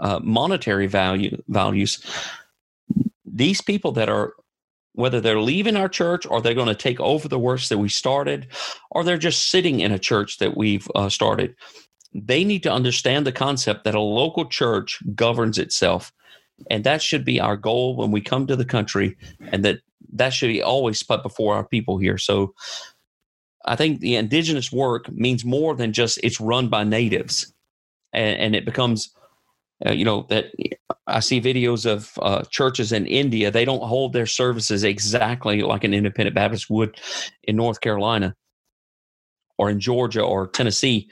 [0.00, 2.02] uh, monetary value values.
[3.26, 4.32] These people that are
[4.94, 7.88] whether they're leaving our church or they're going to take over the works that we
[7.88, 8.48] started
[8.90, 11.54] or they're just sitting in a church that we've uh, started
[12.12, 16.12] they need to understand the concept that a local church governs itself.
[16.70, 19.16] And that should be our goal when we come to the country
[19.52, 19.78] and that
[20.12, 22.18] that should be always put before our people here.
[22.18, 22.54] So
[23.66, 27.52] i think the indigenous work means more than just it's run by natives.
[28.12, 29.14] And, and it becomes
[29.86, 30.46] uh, you know that
[31.06, 35.84] i see videos of uh, churches in india they don't hold their services exactly like
[35.84, 37.00] an independent baptist would
[37.44, 38.34] in north carolina
[39.58, 41.08] or in georgia or tennessee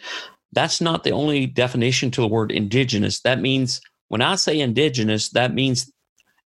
[0.52, 5.30] that's not the only definition to the word indigenous that means when I say indigenous,
[5.30, 5.90] that means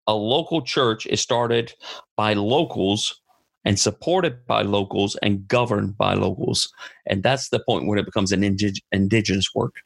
[0.06, 1.72] a local church is started
[2.16, 3.20] by locals
[3.64, 6.72] and supported by locals and governed by locals.
[7.06, 9.76] And that's the point when it becomes an indig- indigenous work,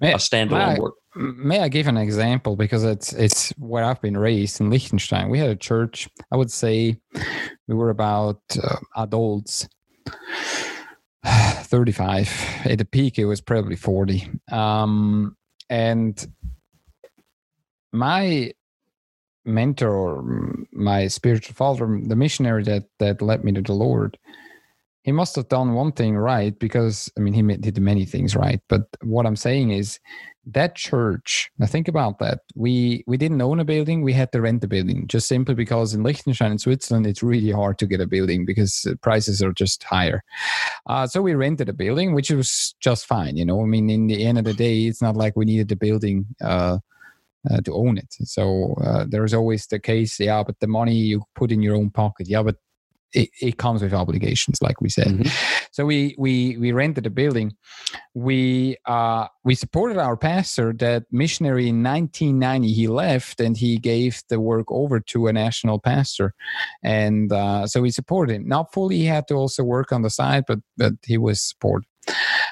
[0.00, 0.94] may, a standalone may I, work.
[1.14, 5.30] May I give an example because it's it's where I've been raised in Liechtenstein.
[5.30, 6.08] We had a church.
[6.32, 6.98] I would say
[7.68, 9.68] we were about uh, adults.
[11.64, 15.36] 35 at the peak it was probably 40 um,
[15.68, 16.26] and
[17.92, 18.52] my
[19.46, 20.22] mentor,
[20.72, 24.18] my spiritual father, the missionary that that led me to the Lord,
[25.02, 28.60] he must have done one thing right because I mean he did many things right.
[28.68, 29.98] But what I'm saying is
[30.46, 31.50] that church.
[31.58, 32.40] Now think about that.
[32.54, 34.02] We we didn't own a building.
[34.02, 37.50] We had to rent a building just simply because in Liechtenstein in Switzerland it's really
[37.50, 40.22] hard to get a building because prices are just higher.
[40.86, 43.36] Uh, so we rented a building, which was just fine.
[43.36, 45.68] You know, I mean, in the end of the day, it's not like we needed
[45.68, 46.26] the building.
[46.40, 46.78] Uh,
[47.48, 48.12] uh, to own it.
[48.24, 51.90] So uh, there's always the case, yeah, but the money you put in your own
[51.90, 52.56] pocket, yeah, but
[53.12, 55.08] it, it comes with obligations, like we said.
[55.08, 55.55] Mm-hmm.
[55.76, 57.54] So we we we rented a building.
[58.14, 60.72] We uh, we supported our pastor.
[60.72, 65.78] That missionary in 1990 he left and he gave the work over to a national
[65.78, 66.32] pastor,
[66.82, 68.48] and uh, so we supported him.
[68.48, 71.86] Not fully, he had to also work on the side, but but he was supported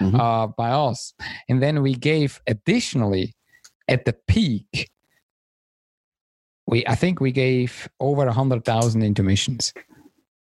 [0.03, 0.21] mm-hmm.
[0.21, 1.15] uh, by us.
[1.49, 3.33] And then we gave additionally
[3.89, 4.91] at the peak,
[6.67, 9.73] we I think we gave over a hundred thousand into missions.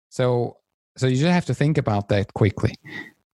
[0.10, 0.58] So
[0.98, 2.76] so you just have to think about that quickly.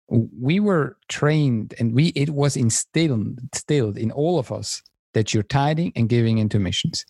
[0.09, 4.83] We were trained and we it was instilled instilled in all of us
[5.14, 7.07] that you're tithing and giving into missions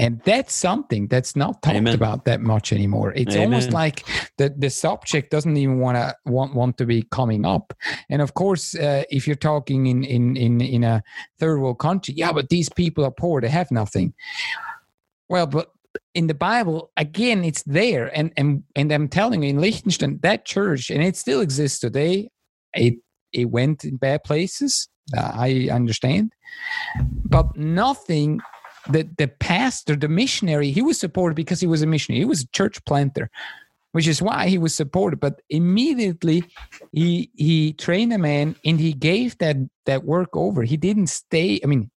[0.00, 1.94] and that's something that's not talked Amen.
[1.94, 3.44] about that much anymore it's Amen.
[3.44, 4.04] almost like
[4.38, 7.74] the, the subject doesn't even want to want, want to be coming up
[8.08, 11.02] and of course uh, if you're talking in, in in in a
[11.38, 14.14] third world country yeah but these people are poor they have nothing
[15.28, 15.70] well but
[16.14, 20.44] in the bible again it's there and and and i'm telling you in liechtenstein that
[20.44, 22.28] church and it still exists today
[22.74, 22.94] it
[23.32, 26.32] it went in bad places uh, i understand
[27.24, 28.40] but nothing
[28.88, 32.20] the the pastor, the missionary, he was supported because he was a missionary.
[32.20, 33.30] He was a church planter,
[33.92, 35.20] which is why he was supported.
[35.20, 36.44] But immediately
[36.92, 40.62] he he trained a man and he gave that that work over.
[40.62, 41.60] He didn't stay.
[41.62, 41.90] I mean,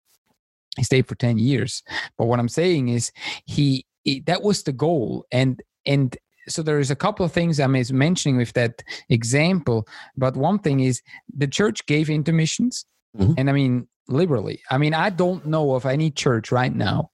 [0.78, 1.84] he stayed for 10 years.
[2.18, 3.12] But what I'm saying is
[3.46, 5.26] he, he that was the goal.
[5.32, 6.16] And and
[6.48, 9.88] so there is a couple of things I'm mentioning with that example.
[10.18, 11.02] But one thing is
[11.36, 12.86] the church gave intermissions.
[13.18, 13.34] Mm-hmm.
[13.38, 14.62] And I mean, liberally.
[14.70, 17.12] I mean, I don't know of any church right now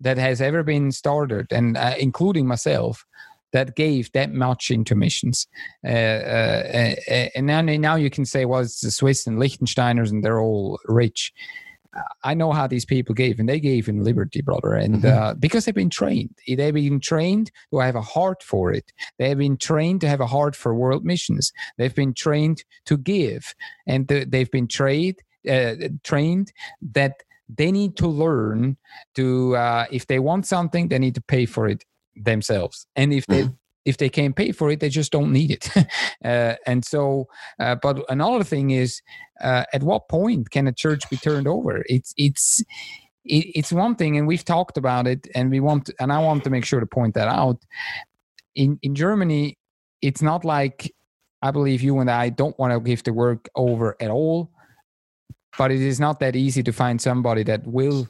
[0.00, 3.04] that has ever been started, and uh, including myself,
[3.52, 5.46] that gave that much intermissions.
[5.84, 10.10] Uh, uh, uh and now, now you can say, well, it's the Swiss and Liechtensteiners,
[10.10, 11.32] and they're all rich.
[12.24, 15.18] I know how these people gave, and they gave in liberty, brother, and mm-hmm.
[15.18, 16.34] uh, because they've been trained.
[16.46, 18.92] They've been trained to have a heart for it.
[19.18, 21.52] They have been trained to have a heart for world missions.
[21.76, 23.54] They've been trained to give,
[23.86, 25.16] and they've been trained
[25.48, 26.52] uh, trained
[26.92, 28.76] that they need to learn
[29.14, 31.84] to uh, if they want something they need to pay for it
[32.16, 33.52] themselves and if they mm-hmm.
[33.84, 35.68] If they can't pay for it they just don't need it.
[36.24, 37.28] Uh, and so
[37.60, 39.00] uh, but another thing is
[39.40, 41.84] uh, at what point can a church be turned over?
[41.86, 42.62] It's it's
[43.24, 46.50] it's one thing and we've talked about it and we want and i want to
[46.50, 47.64] make sure to point that out.
[48.54, 49.58] In in germany
[50.02, 50.92] it's not like
[51.42, 54.50] i believe you and i don't want to give the work over at all
[55.56, 58.08] but it is not that easy to find somebody that will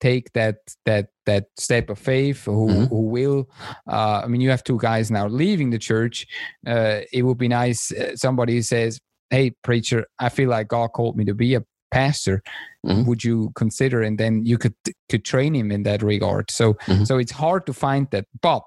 [0.00, 2.84] take that that that step of faith who mm-hmm.
[2.84, 3.48] who will
[3.90, 6.26] uh, i mean you have two guys now leaving the church
[6.66, 11.16] uh, it would be nice uh, somebody says hey preacher i feel like god called
[11.16, 12.42] me to be a pastor
[12.84, 13.04] mm-hmm.
[13.04, 14.74] would you consider and then you could
[15.08, 17.04] could train him in that regard so mm-hmm.
[17.04, 18.64] so it's hard to find that but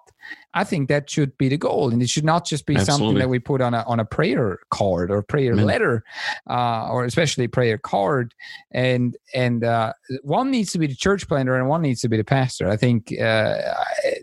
[0.53, 3.05] I think that should be the goal, and it should not just be Absolutely.
[3.05, 5.65] something that we put on a on a prayer card or prayer Amen.
[5.65, 6.03] letter,
[6.49, 8.33] uh, or especially prayer card.
[8.71, 12.17] And and uh, one needs to be the church planter, and one needs to be
[12.17, 12.69] the pastor.
[12.69, 13.57] I think uh,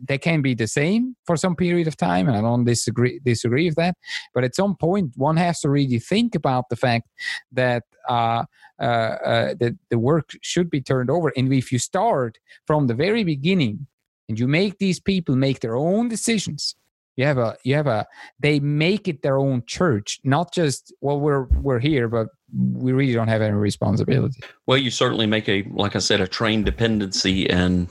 [0.03, 3.67] they can be the same for some period of time, and I don't disagree disagree
[3.67, 3.97] with that.
[4.35, 7.09] But at some point, one has to really think about the fact
[7.53, 7.85] that.
[8.09, 8.45] Uh,
[8.81, 12.93] uh, uh, that the work should be turned over, and if you start from the
[12.93, 13.87] very beginning
[14.29, 16.75] and you make these people make their own decisions
[17.17, 18.07] you have a you have a
[18.41, 23.13] they make it their own church not just well we're we're here but we really
[23.13, 27.49] don't have any responsibility Well, you certainly make a, like I said, a trained dependency,
[27.51, 27.89] and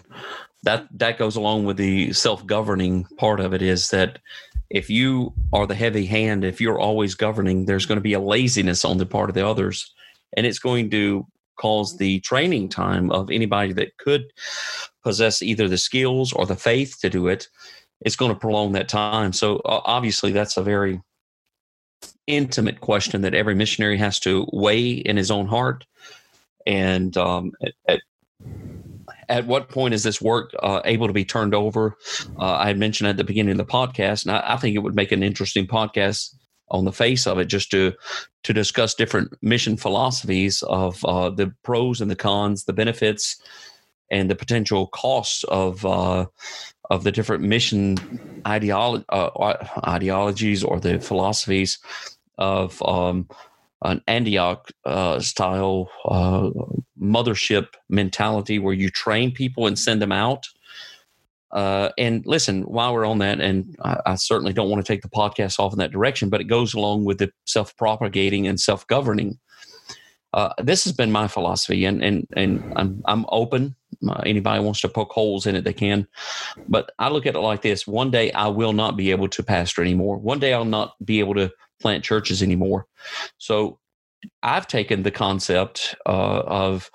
[0.63, 3.61] that that goes along with the self-governing part of it.
[3.61, 4.19] Is that
[4.69, 8.19] if you are the heavy hand, if you're always governing, there's going to be a
[8.19, 9.93] laziness on the part of the others,
[10.36, 11.27] and it's going to
[11.58, 14.26] cause the training time of anybody that could
[15.04, 17.47] possess either the skills or the faith to do it.
[18.01, 19.34] It's going to prolong that time.
[19.34, 21.01] So obviously, that's a very
[22.28, 25.86] intimate question that every missionary has to weigh in his own heart
[26.66, 28.01] and um, at, at,
[29.30, 31.97] at what point is this work uh, able to be turned over?
[32.39, 34.80] Uh, I had mentioned at the beginning of the podcast, and I, I, think it
[34.80, 36.36] would make an interesting podcast
[36.70, 37.93] on the face of it, just to
[38.43, 43.41] to discuss different mission philosophies of uh, the pros and the cons, the benefits,
[44.11, 46.26] and the potential costs of uh,
[46.89, 47.97] of the different mission
[48.45, 49.55] ideolo- uh,
[49.88, 51.80] ideologies or the philosophies
[52.38, 53.28] of um,
[53.84, 56.49] an Antioch uh, style uh,
[56.99, 60.47] mothership mentality where you train people and send them out.
[61.54, 65.04] Uh, and listen, while we're on that, and I, I, certainly don't want to take
[65.04, 68.60] the podcast off in that direction, but it goes along with the self propagating and
[68.60, 69.38] self governing.
[70.34, 73.76] Uh, this has been my philosophy, and and and I'm I'm open.
[74.08, 76.08] Uh, anybody wants to poke holes in it, they can.
[76.68, 79.43] But I look at it like this: one day I will not be able to
[79.43, 80.18] pastor anymore.
[80.18, 82.88] One day I'll not be able to plant churches anymore.
[83.38, 83.78] So
[84.41, 86.89] I've taken the concept uh, of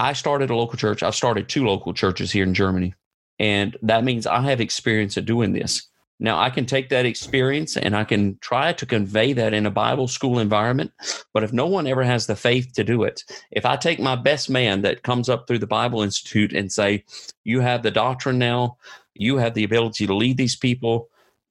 [0.00, 1.02] I started a local church.
[1.02, 2.94] I've started two local churches here in Germany.
[3.38, 5.86] And that means I have experience of doing this.
[6.18, 9.70] Now, I can take that experience and I can try to convey that in a
[9.70, 10.92] Bible school environment.
[11.34, 14.16] But if no one ever has the faith to do it, if I take my
[14.16, 17.04] best man that comes up through the Bible Institute and say,
[17.44, 18.76] You have the doctrine now,
[19.14, 21.08] you have the ability to lead these people,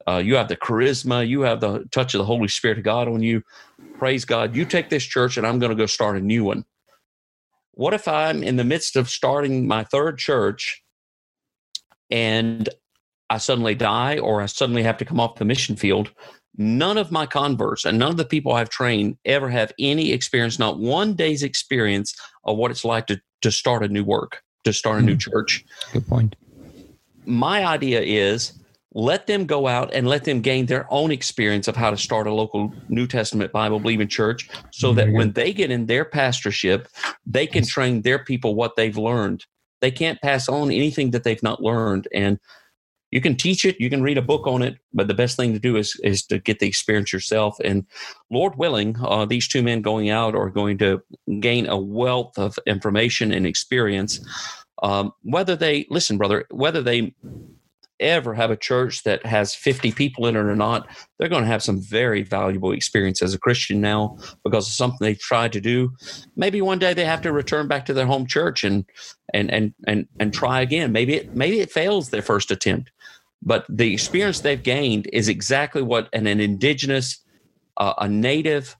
[0.08, 3.08] uh, you have the charisma, you have the touch of the Holy Spirit of God
[3.08, 3.43] on you.
[3.97, 4.56] Praise God.
[4.56, 6.66] You take this church and I'm going to go start a new one.
[7.80, 10.84] What if I'm in the midst of starting my third church
[12.12, 12.68] and
[13.30, 16.12] I suddenly die or I suddenly have to come off the mission field?
[16.58, 20.60] None of my converts and none of the people I've trained ever have any experience,
[20.60, 22.14] not one day's experience
[22.44, 25.20] of what it's like to, to start a new work, to start a new hmm.
[25.20, 25.64] church.
[25.94, 26.36] Good point.
[27.26, 28.59] My idea is
[28.94, 32.26] let them go out and let them gain their own experience of how to start
[32.26, 36.88] a local New Testament Bible believing church so that when they get in their pastorship,
[37.26, 39.46] they can train their people what they've learned.
[39.82, 42.08] They can't pass on anything that they've not learned.
[42.14, 42.40] And
[43.12, 45.54] you can teach it, you can read a book on it, but the best thing
[45.54, 47.60] to do is, is to get the experience yourself.
[47.64, 47.86] And
[48.32, 51.02] Lord willing, uh, these two men going out are going to
[51.40, 54.20] gain a wealth of information and experience.
[54.82, 57.14] Um, whether they, listen, brother, whether they
[58.00, 60.88] ever have a church that has 50 people in it or not,
[61.18, 64.97] they're going to have some very valuable experience as a Christian now because of something
[65.02, 65.91] they've tried to do.
[66.36, 68.86] Maybe one day they have to return back to their home church and
[69.34, 70.91] and and and and try again.
[70.91, 72.91] Maybe it maybe it fails their first attempt,
[73.41, 77.24] but the experience they've gained is exactly what an, an indigenous,
[77.78, 78.76] uh, a native,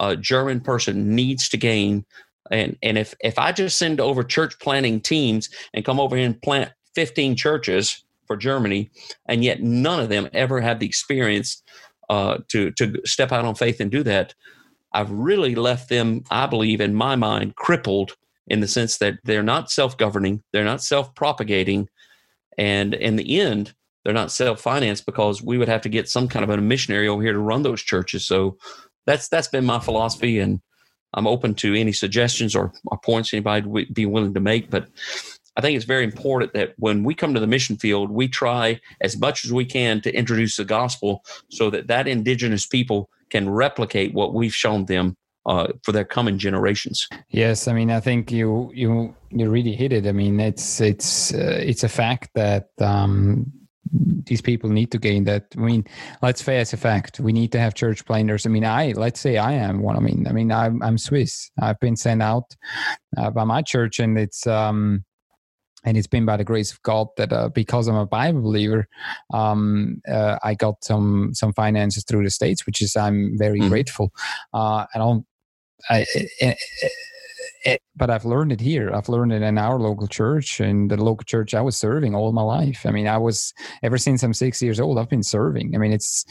[0.00, 2.04] uh, German person needs to gain.
[2.50, 6.26] And and if if I just send over church planting teams and come over here
[6.26, 8.92] and plant 15 churches for Germany,
[9.26, 11.60] and yet none of them ever had the experience
[12.08, 14.34] uh, to to step out on faith and do that.
[14.92, 18.16] I've really left them, I believe, in my mind, crippled
[18.46, 21.88] in the sense that they're not self-governing, they're not self-propagating,
[22.56, 23.74] and in the end,
[24.04, 27.22] they're not self-financed because we would have to get some kind of a missionary over
[27.22, 28.24] here to run those churches.
[28.24, 28.56] So
[29.04, 30.60] that's that's been my philosophy, and
[31.14, 34.70] I'm open to any suggestions or, or points anybody would be willing to make.
[34.70, 34.88] But
[35.58, 38.80] I think it's very important that when we come to the mission field, we try
[39.00, 43.50] as much as we can to introduce the gospel so that that indigenous people can
[43.50, 47.08] replicate what we've shown them uh, for their coming generations.
[47.30, 50.06] Yes, I mean, I think you you you really hit it.
[50.06, 53.52] I mean, it's it's uh, it's a fact that um,
[53.90, 55.46] these people need to gain that.
[55.56, 55.84] I mean,
[56.22, 58.46] let's face a fact: we need to have church planters.
[58.46, 59.96] I mean, I let's say I am one.
[59.96, 61.50] I mean, I mean, I'm, I'm Swiss.
[61.60, 62.54] I've been sent out
[63.16, 65.04] uh, by my church, and it's um,
[65.88, 68.86] and it's been by the grace of God that uh, because I'm a Bible believer,
[69.32, 73.70] um, uh, I got some some finances through the states, which is I'm very mm-hmm.
[73.70, 74.12] grateful.
[74.52, 75.26] Uh, and I'll,
[75.88, 76.04] I,
[76.42, 76.54] I,
[77.68, 78.92] it, but I've learned it here.
[78.94, 82.32] I've learned it in our local church and the local church I was serving all
[82.32, 82.84] my life.
[82.86, 83.52] I mean, I was
[83.82, 84.98] ever since I'm six years old.
[84.98, 85.74] I've been serving.
[85.74, 86.24] I mean, it's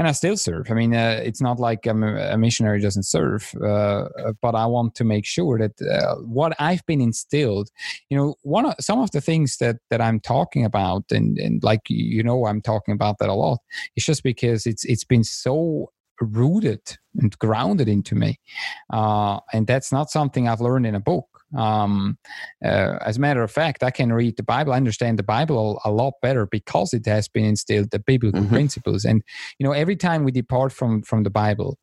[0.00, 0.70] and I still serve.
[0.70, 4.08] I mean, uh, it's not like I'm a, missionary doesn't serve, uh,
[4.40, 7.68] but I want to make sure that uh, what I've been instilled.
[8.08, 11.62] You know, one of some of the things that that I'm talking about, and and
[11.62, 13.58] like you know, I'm talking about that a lot.
[13.94, 16.80] It's just because it's it's been so rooted
[17.16, 18.38] and grounded into me.
[18.92, 21.26] Uh, and that's not something I've learned in a book.
[21.56, 22.16] Um,
[22.64, 25.80] uh, as a matter of fact, I can read the Bible, I understand the Bible
[25.84, 28.54] a, a lot better because it has been instilled the biblical mm-hmm.
[28.54, 29.04] principles.
[29.04, 29.22] And
[29.58, 31.76] you know, every time we depart from from the Bible,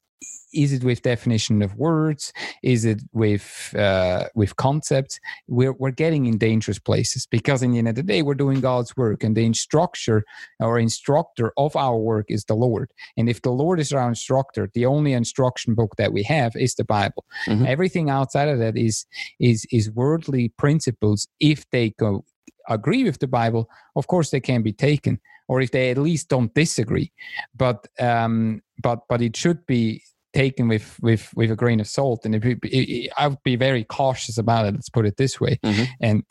[0.54, 2.34] is it with definition of words?
[2.64, 5.20] Is it with uh, with concepts?
[5.48, 8.62] We're, we're getting in dangerous places because in the end of the day we're doing
[8.62, 10.24] god's work and the instructor
[10.60, 12.92] or instructor of our work is the lord.
[13.18, 16.76] And if the lord is our instructor the only instruction book that we have is
[16.76, 17.26] the bible.
[17.48, 17.66] Mm-hmm.
[17.66, 19.06] everything outside of that is
[19.40, 21.28] is is worldly principles.
[21.40, 22.26] If they go
[22.70, 26.30] agree with the bible of course they can be taken or if they at least
[26.30, 27.12] don't disagree.
[27.56, 32.26] But um but but it should be taken with with with a grain of salt.
[32.26, 35.60] And it, it, i would be very cautious about it let's put it this way.
[35.64, 35.84] Mm-hmm.
[36.02, 36.24] and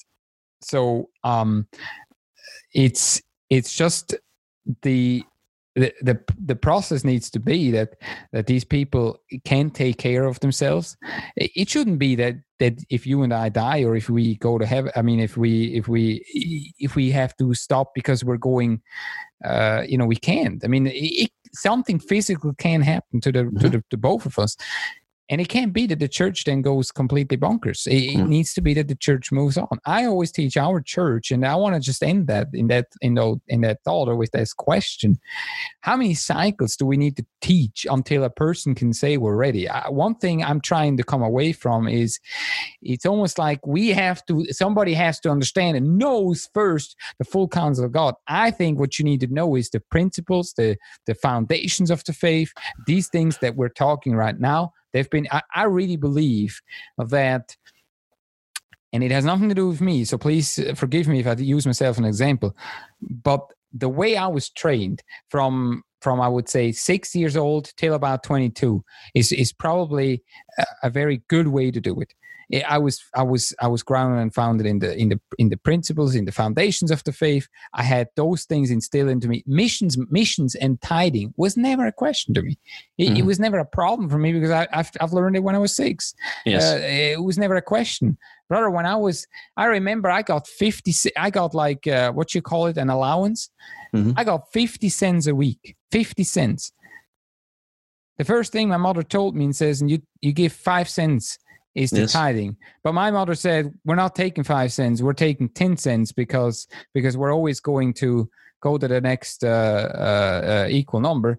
[0.62, 1.66] so um
[2.72, 4.14] it's it's just
[4.82, 5.22] the
[5.77, 7.97] the, the the process needs to be that
[8.33, 10.97] that these people can take care of themselves.
[11.37, 14.64] It shouldn't be that that if you and i die or if we go to
[14.64, 16.24] heaven i mean if we if we
[16.79, 18.81] if we have to stop because we're going
[19.45, 20.64] uh you know we can't.
[20.64, 23.59] I mean it, something physical can happen to the mm-hmm.
[23.59, 24.57] to the to both of us
[25.29, 27.87] and it can't be that the church then goes completely bonkers.
[27.87, 28.29] It, it, mm.
[28.29, 29.79] needs to be that the church moves on.
[29.85, 33.14] I always teach our church, and I want to just end that in that in
[33.14, 35.18] that in that thought or with this question:
[35.81, 39.68] How many cycles do we need to teach until a person can say we're ready?
[39.68, 42.20] I, one thing I'm trying to come away from is
[42.81, 44.45] it's almost like we have to.
[44.53, 48.14] Somebody has to understand and knows first the full counsel of God.
[48.29, 52.12] I think what you need to know is the principles, the the foundations of the
[52.12, 52.53] faith,
[52.87, 56.59] these things that we're talking right now They've been, I, I really believe
[56.97, 57.55] that,
[58.94, 60.07] and it has nothing to do with me.
[60.07, 62.57] So please uh, forgive me if I use myself as an example.
[63.03, 63.42] But
[63.74, 68.22] the way I was trained from from I would say six years old till about
[68.22, 68.82] 22
[69.14, 70.22] is is probably
[70.59, 72.14] a, a very good way to do it.
[72.68, 75.57] I was I was I was grounded and founded in the in the in the
[75.57, 77.49] principles in the foundations of the faith.
[77.74, 79.42] I had those things instilled into me.
[79.47, 82.57] Missions missions and tithing was never a question to me.
[82.99, 83.16] It, mm-hmm.
[83.16, 85.59] it was never a problem for me because I, have I've learned it when I
[85.59, 86.14] was six.
[86.44, 86.72] Yes.
[86.72, 88.16] Uh, it was never a question,
[88.49, 88.70] brother.
[88.70, 89.26] When I was
[89.57, 90.92] I remember I got fifty.
[91.16, 93.51] I got like uh, what you call it an allowance.
[93.92, 94.12] Mm-hmm.
[94.16, 95.76] I got fifty cents a week.
[95.90, 96.70] Fifty cents.
[98.18, 101.38] The first thing my mother told me and says, and you you give five cents
[101.77, 102.12] is the yes.
[102.12, 102.57] tithing.
[102.83, 107.16] But my mother said, we're not taking five cents, we're taking 10 cents because because
[107.16, 108.29] we're always going to
[108.61, 109.49] go to the next uh,
[109.95, 111.39] uh, uh, equal number.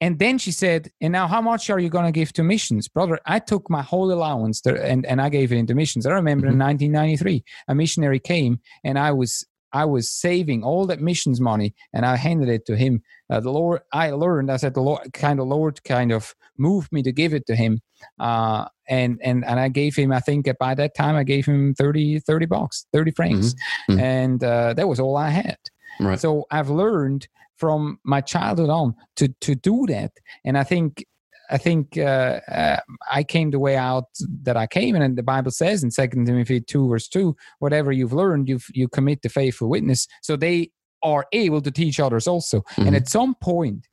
[0.00, 2.88] And then she said, and now how much are you going to give to missions?
[2.88, 6.04] Brother, I took my whole allowance there and, and I gave it into missions.
[6.04, 6.60] I remember mm-hmm.
[6.60, 11.74] in 1993, a missionary came and I was I was saving all that missions money
[11.92, 13.02] and I handed it to him.
[13.28, 16.92] Uh, the Lord, I learned, I said, the Lord kind of Lord kind of moved
[16.92, 17.80] me to give it to him.
[18.20, 21.74] Uh, and, and, and I gave him, I think by that time I gave him
[21.74, 23.48] 30, 30 bucks, 30 francs.
[23.48, 23.92] Mm-hmm.
[23.92, 24.00] Mm-hmm.
[24.00, 25.58] And uh, that was all I had.
[26.00, 26.18] Right.
[26.18, 30.12] So I've learned from my childhood on to, to do that.
[30.44, 31.04] And I think
[31.50, 32.80] I think uh, uh,
[33.10, 34.04] I came the way out
[34.42, 38.14] that I came, and the Bible says in Second Timothy two verse two, whatever you've
[38.14, 40.70] learned, you you commit the faithful witness, so they
[41.02, 42.60] are able to teach others also.
[42.60, 42.86] Mm-hmm.
[42.86, 43.86] And at some point,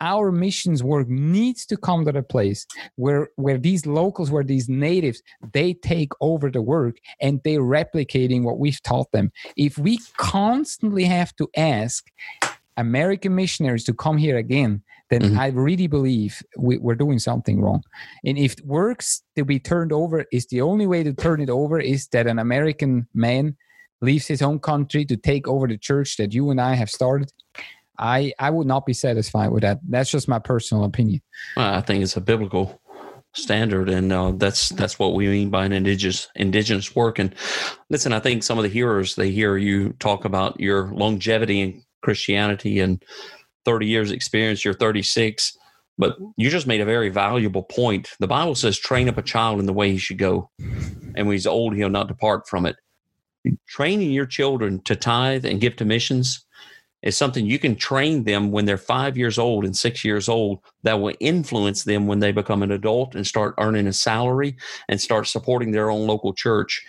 [0.00, 2.66] our missions work needs to come to the place
[2.96, 5.22] where where these locals, where these natives,
[5.52, 9.32] they take over the work and they're replicating what we've taught them.
[9.56, 12.04] If we constantly have to ask
[12.76, 15.38] American missionaries to come here again, then mm-hmm.
[15.38, 17.82] I really believe we, are doing something wrong.
[18.24, 21.78] And if works to be turned over is the only way to turn it over
[21.78, 23.56] is that an American man
[24.00, 27.32] leaves his own country to take over the church that you and I have started.
[27.98, 29.80] I I would not be satisfied with that.
[29.88, 31.22] That's just my personal opinion.
[31.56, 32.80] Well, I think it's a biblical
[33.34, 37.18] standard, and uh, that's that's what we mean by an indigenous indigenous work.
[37.18, 37.34] And
[37.90, 41.82] listen, I think some of the hearers they hear you talk about your longevity in
[42.02, 43.02] Christianity and
[43.66, 45.56] 30 years experience, you're 36.
[45.98, 48.10] But you just made a very valuable point.
[48.20, 50.50] The Bible says, train up a child in the way he should go.
[50.58, 52.76] And when he's old, he'll not depart from it.
[53.66, 56.45] training your children to tithe and give to missions
[57.02, 60.60] is something you can train them when they're five years old and six years old
[60.82, 64.56] that will influence them when they become an adult and start earning a salary
[64.88, 66.84] and start supporting their own local church.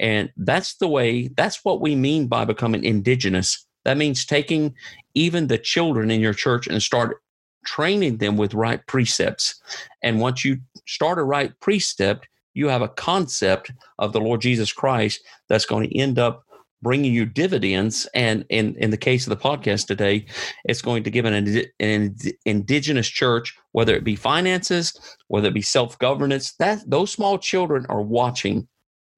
[0.00, 3.64] And that's the way, that's what we mean by becoming indigenous.
[3.84, 4.74] That means taking
[5.14, 7.22] even the children in your church and start
[7.64, 9.60] training them with right precepts.
[10.02, 14.72] And once you start a right precept, you have a concept of the Lord Jesus
[14.72, 16.44] Christ that's going to end up
[16.82, 18.06] bringing you dividends.
[18.14, 20.26] And in, in the case of the podcast today,
[20.64, 25.62] it's going to give an, an indigenous church, whether it be finances, whether it be
[25.62, 28.68] self governance, that those small children are watching.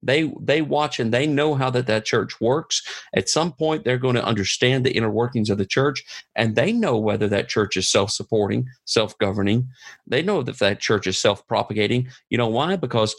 [0.03, 2.83] They they watch and they know how that that church works.
[3.15, 6.03] At some point, they're going to understand the inner workings of the church,
[6.35, 9.67] and they know whether that church is self supporting, self governing.
[10.05, 12.09] They know that that church is self propagating.
[12.29, 12.75] You know why?
[12.75, 13.15] Because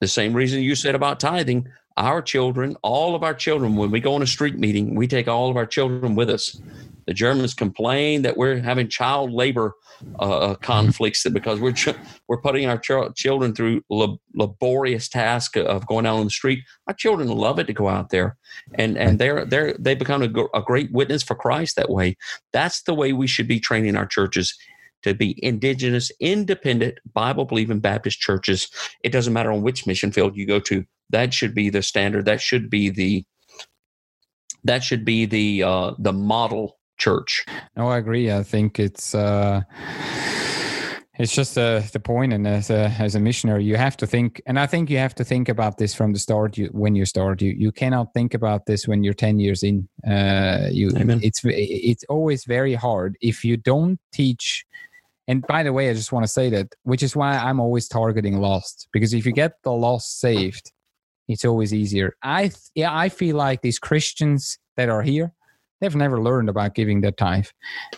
[0.00, 4.00] the same reason you said about tithing our children, all of our children, when we
[4.00, 6.60] go on a street meeting, we take all of our children with us.
[7.06, 9.74] The Germans complain that we're having child labor
[10.18, 11.96] uh, uh conflicts because we're ch-
[12.28, 16.64] we're putting our ch- children through lab- laborious task of going out on the street.
[16.86, 18.36] Our children love it to go out there,
[18.74, 22.16] and and they're they're they become a, a great witness for Christ that way.
[22.52, 24.54] That's the way we should be training our churches
[25.06, 28.68] to be indigenous, independent, Bible believing Baptist churches.
[29.02, 30.84] It doesn't matter on which mission field you go to.
[31.10, 32.24] That should be the standard.
[32.24, 33.24] That should be the
[34.64, 37.44] that should be the uh, the model church.
[37.76, 38.32] No, I agree.
[38.32, 39.62] I think it's uh,
[41.18, 44.42] it's just uh, the point, and as a as a missionary, you have to think,
[44.46, 46.58] and I think you have to think about this from the start.
[46.58, 49.88] You when you start, you you cannot think about this when you're ten years in.
[50.06, 51.20] Uh, you Amen.
[51.22, 54.66] it's it's always very hard if you don't teach.
[55.28, 57.88] And by the way, I just want to say that, which is why I'm always
[57.88, 60.72] targeting lost, because if you get the lost saved,
[61.28, 62.14] it's always easier.
[62.22, 65.32] I yeah, I feel like these Christians that are here,
[65.80, 67.48] they've never learned about giving their tithe.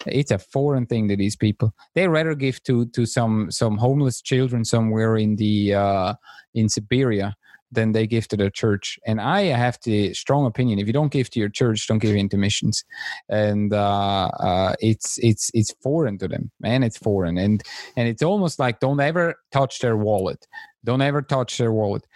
[0.06, 1.74] It's a foreign thing to these people.
[1.94, 6.14] They rather give to to some some homeless children somewhere in the uh,
[6.54, 7.36] in Siberia
[7.70, 8.98] than they give to the church.
[9.06, 12.16] And I have the strong opinion: if you don't give to your church, don't give
[12.16, 12.84] into missions.
[13.28, 16.82] And uh, uh, it's it's it's foreign to them, man.
[16.82, 17.62] It's foreign, and
[17.96, 20.46] and it's almost like don't ever touch their wallet.
[20.84, 22.06] Don't ever touch their wallet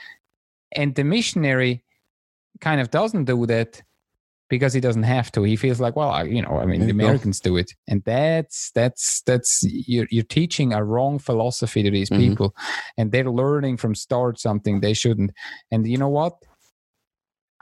[0.74, 1.84] and the missionary
[2.60, 3.82] kind of doesn't do that
[4.52, 5.44] because he doesn't have to.
[5.44, 9.22] He feels like, well, you know, I mean, the Americans do it, and that's that's
[9.22, 12.20] that's you're you're teaching a wrong philosophy to these mm-hmm.
[12.20, 12.54] people,
[12.98, 15.30] and they're learning from start something they shouldn't.
[15.70, 16.34] And you know what?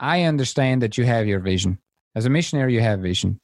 [0.01, 1.77] I understand that you have your vision
[2.13, 2.73] as a missionary.
[2.73, 3.39] You have vision,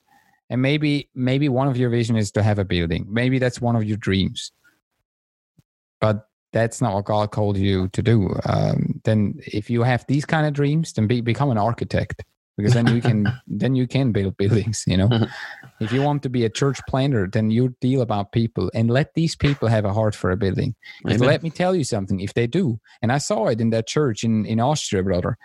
[0.49, 3.07] and maybe maybe one of your vision is to have a building.
[3.09, 4.51] Maybe that's one of your dreams.
[6.01, 8.29] But that's not what God called you to do.
[8.43, 12.23] Um, then if you have these kind of dreams, then be, become an architect
[12.57, 14.83] because then you can then you can build buildings.
[14.87, 15.09] You know,
[15.79, 19.13] if you want to be a church planner then you deal about people and let
[19.13, 20.75] these people have a heart for a building.
[21.03, 22.19] Let me tell you something.
[22.19, 25.37] If they do, and I saw it in that church in in Austria, brother,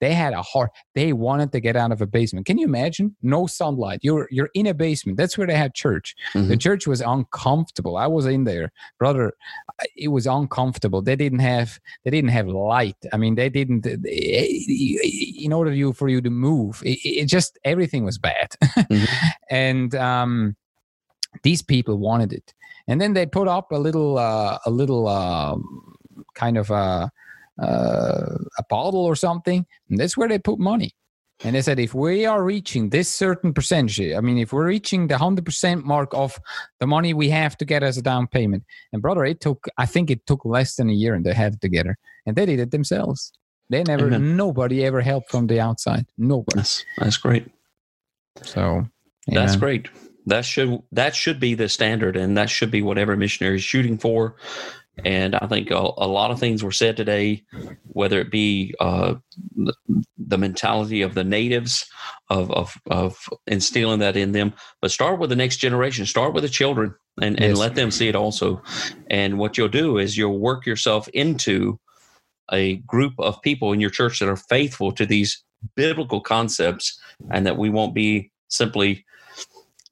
[0.00, 0.70] they had a heart.
[0.94, 2.46] They wanted to get out of a basement.
[2.46, 3.14] Can you imagine?
[3.22, 4.00] No sunlight.
[4.02, 5.18] You're you're in a basement.
[5.18, 6.16] That's where they had church.
[6.34, 6.48] Mm-hmm.
[6.48, 7.96] The church was uncomfortable.
[7.96, 9.32] I was in there, brother.
[9.96, 11.02] It was uncomfortable.
[11.02, 12.96] They didn't have they didn't have light.
[13.12, 13.86] I mean, they didn't.
[13.86, 18.56] In order you for you to move, it, it just everything was bad.
[18.62, 19.04] Mm-hmm.
[19.50, 20.56] and um,
[21.42, 22.54] these people wanted it.
[22.88, 25.56] And then they put up a little uh, a little uh,
[26.34, 27.08] kind of a uh,
[27.60, 29.66] uh, a bottle or something.
[29.88, 30.92] And that's where they put money.
[31.42, 35.06] And they said, if we are reaching this certain percentage, I mean, if we're reaching
[35.06, 36.38] the 100% mark of
[36.80, 39.86] the money we have to get as a down payment, and brother, it took, I
[39.86, 41.96] think it took less than a year and they had it together.
[42.26, 43.32] And they did it themselves.
[43.70, 44.36] They never, Amen.
[44.36, 46.04] nobody ever helped from the outside.
[46.18, 46.56] Nobody.
[46.56, 47.50] That's, that's great.
[48.42, 48.86] So
[49.26, 49.40] yeah.
[49.40, 49.88] that's great.
[50.26, 53.96] That should, that should be the standard and that should be whatever missionary is shooting
[53.96, 54.36] for.
[55.04, 57.42] And I think a, a, lot of things were said today,
[57.84, 59.14] whether it be uh,
[59.56, 61.86] the, mentality of the natives,
[62.28, 66.42] of, of, of instilling that in them, but start with the next generation, start with
[66.42, 67.48] the children and, yes.
[67.48, 68.62] and let them see it also.
[69.08, 71.78] And what you'll do is you'll work yourself into
[72.52, 75.42] a group of people in your church that are faithful to these
[75.76, 76.98] biblical concepts
[77.30, 79.04] and that we won't be simply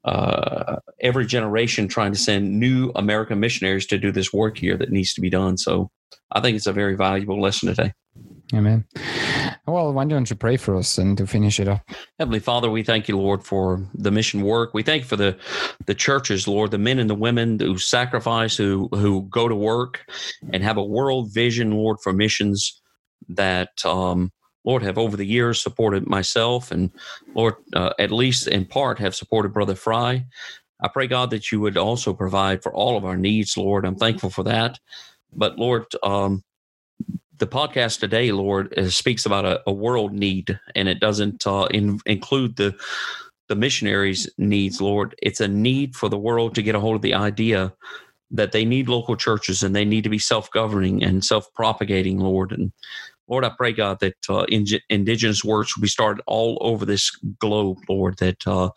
[0.08, 4.90] uh, every generation trying to send new American missionaries to do this work here that
[4.90, 5.58] needs to be done.
[5.58, 5.90] So
[6.32, 7.92] I think it's a very valuable lesson today.
[8.54, 8.86] Amen.
[9.66, 11.82] Well, why don't you pray for us and to finish it up?
[12.18, 14.72] Heavenly Father, we thank you, Lord, for the mission work.
[14.72, 15.36] We thank you for the
[15.84, 20.06] the churches, Lord, the men and the women who sacrifice, who who go to work
[20.54, 22.80] and have a world vision, Lord, for missions
[23.28, 24.32] that um,
[24.68, 26.90] Lord, have over the years supported myself and
[27.34, 30.26] Lord, uh, at least in part, have supported Brother Fry.
[30.78, 33.86] I pray, God, that you would also provide for all of our needs, Lord.
[33.86, 34.78] I'm thankful for that.
[35.32, 36.44] But Lord, um,
[37.38, 42.00] the podcast today, Lord, speaks about a, a, world need, and it doesn't uh, in,
[42.04, 42.76] include the
[43.48, 44.82] the missionaries' needs.
[44.82, 47.72] Lord, it's a need for the world to get a hold of the idea
[48.30, 52.18] that they need local churches and they need to be self governing and self propagating,
[52.18, 52.52] Lord.
[52.52, 52.72] And
[53.28, 57.10] Lord, I pray, God, that uh, in, indigenous works will be started all over this
[57.38, 58.70] globe, Lord, that uh,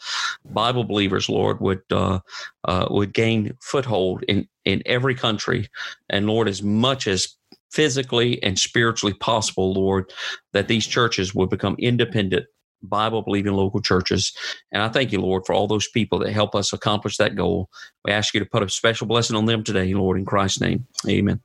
[0.46, 2.20] Bible believers, Lord, would uh,
[2.66, 5.70] uh, would gain foothold in, in every country.
[6.10, 7.36] And Lord, as much as
[7.72, 10.12] physically and spiritually possible, Lord,
[10.54, 12.46] that these churches would become independent
[12.84, 14.34] Bible believing local churches.
[14.72, 17.70] And I thank you, Lord, for all those people that help us accomplish that goal.
[18.06, 20.88] We ask you to put a special blessing on them today, Lord, in Christ's name.
[21.08, 21.40] Amen.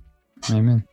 [0.50, 0.84] Amen.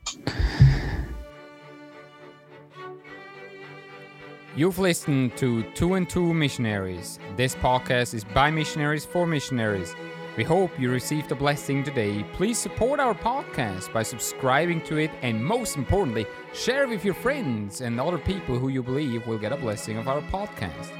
[4.56, 7.18] You've listened to Two and Two Missionaries.
[7.36, 9.96] This podcast is by missionaries for missionaries.
[10.38, 12.24] We hope you received a blessing today.
[12.34, 17.82] Please support our podcast by subscribing to it and, most importantly, share with your friends
[17.82, 20.92] and other people who you believe will get a blessing of our podcast.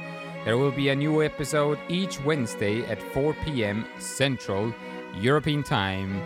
[0.44, 3.86] There will be a new episode each Wednesday at 4 p.m.
[4.00, 4.74] Central
[5.16, 6.20] European Time.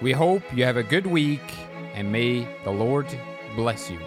[0.00, 1.52] We hope you have a good week
[1.92, 3.06] and may the Lord
[3.54, 4.00] bless you.